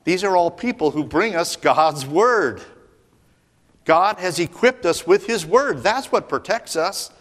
These 0.03 0.23
are 0.23 0.35
all 0.35 0.51
people 0.51 0.91
who 0.91 1.03
bring 1.03 1.35
us 1.35 1.55
God's 1.55 2.05
Word. 2.05 2.61
God 3.85 4.17
has 4.17 4.39
equipped 4.39 4.85
us 4.85 5.05
with 5.05 5.27
His 5.27 5.45
Word. 5.45 5.83
That's 5.83 6.11
what 6.11 6.29
protects 6.29 6.75
us. 6.75 7.11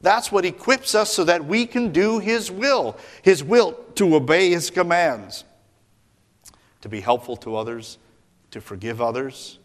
That's 0.00 0.30
what 0.30 0.44
equips 0.44 0.94
us 0.94 1.12
so 1.12 1.24
that 1.24 1.46
we 1.46 1.66
can 1.66 1.92
do 1.92 2.18
His 2.18 2.50
will. 2.50 2.96
His 3.22 3.42
will 3.42 3.72
to 3.94 4.14
obey 4.14 4.50
His 4.50 4.70
commands, 4.70 5.44
to 6.82 6.88
be 6.88 7.00
helpful 7.00 7.36
to 7.38 7.56
others, 7.56 7.98
to 8.50 8.60
forgive 8.60 9.00
others, 9.00 9.58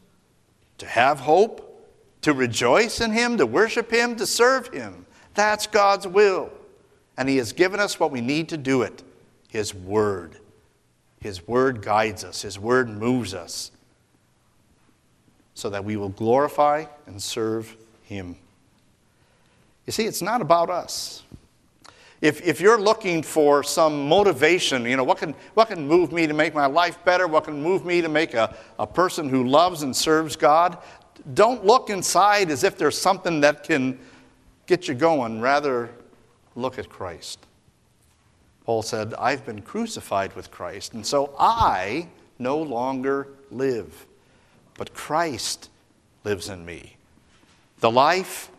to 0.77 0.86
have 0.86 1.19
hope, 1.19 1.67
to 2.21 2.34
rejoice 2.34 3.01
in 3.01 3.12
Him, 3.12 3.38
to 3.38 3.45
worship 3.45 3.91
Him, 3.91 4.15
to 4.15 4.25
serve 4.25 4.67
Him. 4.73 5.05
That's 5.34 5.67
God's 5.67 6.07
will. 6.07 6.51
And 7.17 7.27
He 7.27 7.38
has 7.38 7.53
given 7.53 7.79
us 7.79 7.99
what 7.99 8.12
we 8.12 8.21
need 8.21 8.49
to 8.49 8.57
do 8.57 8.81
it. 8.81 9.03
His 9.49 9.73
Word. 9.75 10.38
His 11.21 11.47
Word 11.47 11.81
guides 11.81 12.23
us, 12.23 12.41
His 12.41 12.60
Word 12.60 12.89
moves 12.89 13.34
us 13.34 13.71
so 15.53 15.69
that 15.69 15.86
we 15.86 15.95
will 15.95 16.10
glorify 16.10 16.86
and 17.05 17.21
serve 17.21 17.75
Him. 18.03 18.36
You 19.86 19.93
see, 19.93 20.05
it's 20.05 20.21
not 20.21 20.41
about 20.41 20.69
us. 20.69 21.23
If, 22.21 22.45
if 22.45 22.62
you're 22.62 22.79
looking 22.79 23.23
for 23.23 23.63
some 23.63 24.07
motivation, 24.07 24.86
you 24.86 24.95
know, 24.95 25.03
what 25.03 25.17
can, 25.17 25.34
what 25.55 25.69
can 25.69 25.88
move 25.88 26.12
me 26.12 26.27
to 26.27 26.34
make 26.34 26.53
my 26.53 26.67
life 26.67 27.03
better? 27.03 27.27
What 27.27 27.45
can 27.45 27.62
move 27.62 27.84
me 27.84 28.01
to 28.01 28.10
make 28.10 28.36
a, 28.36 28.55
a 28.77 28.86
person 28.86 29.27
who 29.27 29.43
loves 29.47 29.81
and 29.81 29.95
serves 29.95 30.36
God? 30.36 30.77
Don't 31.34 31.65
look 31.65 31.89
inside 31.89 32.51
as 32.51 32.63
if 32.63 32.77
there's 32.77 32.97
something 32.97 33.41
that 33.41 33.63
can 33.63 33.99
get 34.67 34.88
you 34.88 34.93
going. 34.93 35.41
Rather, 35.41 35.89
look 36.55 36.77
at 36.77 36.89
Christ. 36.89 37.39
Paul 38.71 38.84
said, 38.84 39.13
I've 39.15 39.45
been 39.45 39.62
crucified 39.63 40.34
with 40.34 40.49
Christ, 40.49 40.93
and 40.93 41.05
so 41.05 41.36
I 41.38 42.07
no 42.39 42.57
longer 42.57 43.27
live, 43.49 44.07
but 44.75 44.93
Christ 44.93 45.69
lives 46.23 46.47
in 46.47 46.65
me. 46.65 46.95
The 47.81 47.91
life 47.91 48.49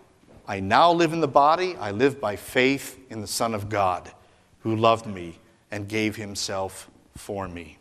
I 0.46 0.60
now 0.60 0.92
live 0.92 1.14
in 1.14 1.22
the 1.22 1.28
body, 1.28 1.76
I 1.76 1.92
live 1.92 2.20
by 2.20 2.36
faith 2.36 2.98
in 3.08 3.22
the 3.22 3.26
Son 3.26 3.54
of 3.54 3.70
God, 3.70 4.12
who 4.60 4.76
loved 4.76 5.06
me 5.06 5.38
and 5.70 5.88
gave 5.88 6.16
himself 6.16 6.90
for 7.16 7.48
me. 7.48 7.78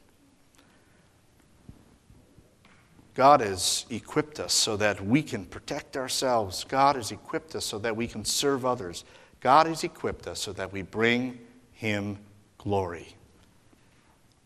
God 3.13 3.41
has 3.41 3.85
equipped 3.89 4.39
us 4.39 4.53
so 4.53 4.77
that 4.77 5.05
we 5.05 5.21
can 5.21 5.43
protect 5.43 5.97
ourselves. 5.97 6.63
God 6.63 6.95
has 6.95 7.11
equipped 7.11 7.55
us 7.57 7.65
so 7.65 7.77
that 7.79 7.97
we 7.97 8.07
can 8.07 8.23
serve 8.23 8.65
others. 8.65 9.03
God 9.41 9.67
has 9.67 9.83
equipped 9.83 10.27
us 10.27 10.39
so 10.39 10.53
that 10.53 10.71
we 10.71 10.81
bring 10.81 11.37
him 11.81 12.15
glory. 12.59 13.15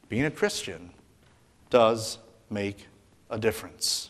Being 0.08 0.24
a 0.24 0.32
Christian 0.32 0.92
does 1.70 2.18
make 2.50 2.88
a 3.30 3.38
difference. 3.38 4.10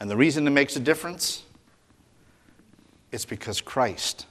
And 0.00 0.10
the 0.10 0.16
reason 0.16 0.48
it 0.48 0.50
makes 0.50 0.74
a 0.74 0.80
difference 0.80 1.44
is 3.12 3.24
because 3.24 3.60
Christ 3.60 4.26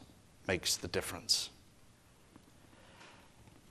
makes 0.49 0.75
the 0.75 0.89
difference. 0.89 1.49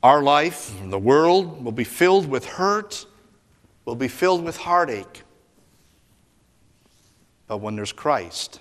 Our 0.03 0.23
life, 0.23 0.73
the 0.83 0.99
world, 0.99 1.63
will 1.63 1.73
be 1.73 1.85
filled 1.85 2.27
with 2.27 2.47
hurt, 2.47 3.05
will 3.85 3.97
be 3.97 4.09
filled 4.09 4.43
with 4.43 4.57
heartache. 4.57 5.25
But 7.49 7.59
when 7.59 7.77
there's 7.77 7.93
Christ, 7.93 8.61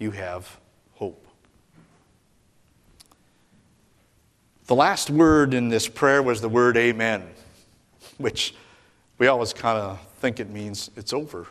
you 0.00 0.10
have 0.10 0.58
The 4.66 4.74
last 4.74 5.10
word 5.10 5.52
in 5.52 5.68
this 5.68 5.86
prayer 5.88 6.22
was 6.22 6.40
the 6.40 6.48
word 6.48 6.78
amen, 6.78 7.28
which 8.16 8.54
we 9.18 9.26
always 9.26 9.52
kind 9.52 9.78
of 9.78 10.00
think 10.20 10.40
it 10.40 10.48
means 10.48 10.90
it's 10.96 11.12
over. 11.12 11.46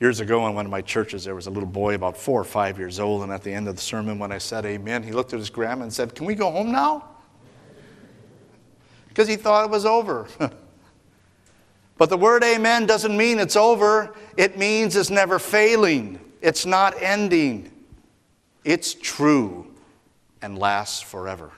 Years 0.00 0.18
ago, 0.18 0.48
in 0.48 0.54
one 0.56 0.64
of 0.64 0.72
my 0.72 0.80
churches, 0.80 1.24
there 1.24 1.36
was 1.36 1.46
a 1.46 1.50
little 1.50 1.68
boy 1.68 1.94
about 1.94 2.16
four 2.16 2.40
or 2.40 2.44
five 2.44 2.78
years 2.78 2.98
old, 2.98 3.22
and 3.22 3.30
at 3.30 3.44
the 3.44 3.52
end 3.52 3.68
of 3.68 3.76
the 3.76 3.80
sermon, 3.80 4.18
when 4.18 4.32
I 4.32 4.38
said 4.38 4.64
amen, 4.64 5.04
he 5.04 5.12
looked 5.12 5.32
at 5.32 5.38
his 5.38 5.50
grandma 5.50 5.84
and 5.84 5.92
said, 5.92 6.16
Can 6.16 6.26
we 6.26 6.34
go 6.34 6.50
home 6.50 6.72
now? 6.72 7.04
Because 9.08 9.28
he 9.28 9.36
thought 9.36 9.66
it 9.66 9.70
was 9.70 9.86
over. 9.86 10.26
but 11.96 12.08
the 12.08 12.16
word 12.16 12.42
amen 12.42 12.86
doesn't 12.86 13.16
mean 13.16 13.38
it's 13.38 13.56
over, 13.56 14.16
it 14.36 14.58
means 14.58 14.96
it's 14.96 15.10
never 15.10 15.38
failing, 15.38 16.18
it's 16.40 16.66
not 16.66 17.00
ending, 17.00 17.70
it's 18.64 18.94
true 18.94 19.69
and 20.42 20.58
lasts 20.58 21.00
forever. 21.00 21.50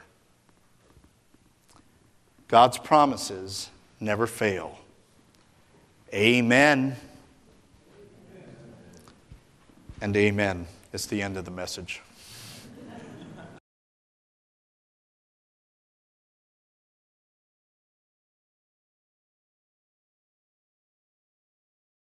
God's 2.49 2.79
promises 2.79 3.71
never 4.01 4.27
fail. 4.27 4.79
Amen. 6.13 6.97
And 10.01 10.17
amen. 10.17 10.67
It's 10.93 11.07
the 11.07 11.23
end 11.23 11.37
of 11.37 11.45
the 11.45 11.51
message. 11.51 12.03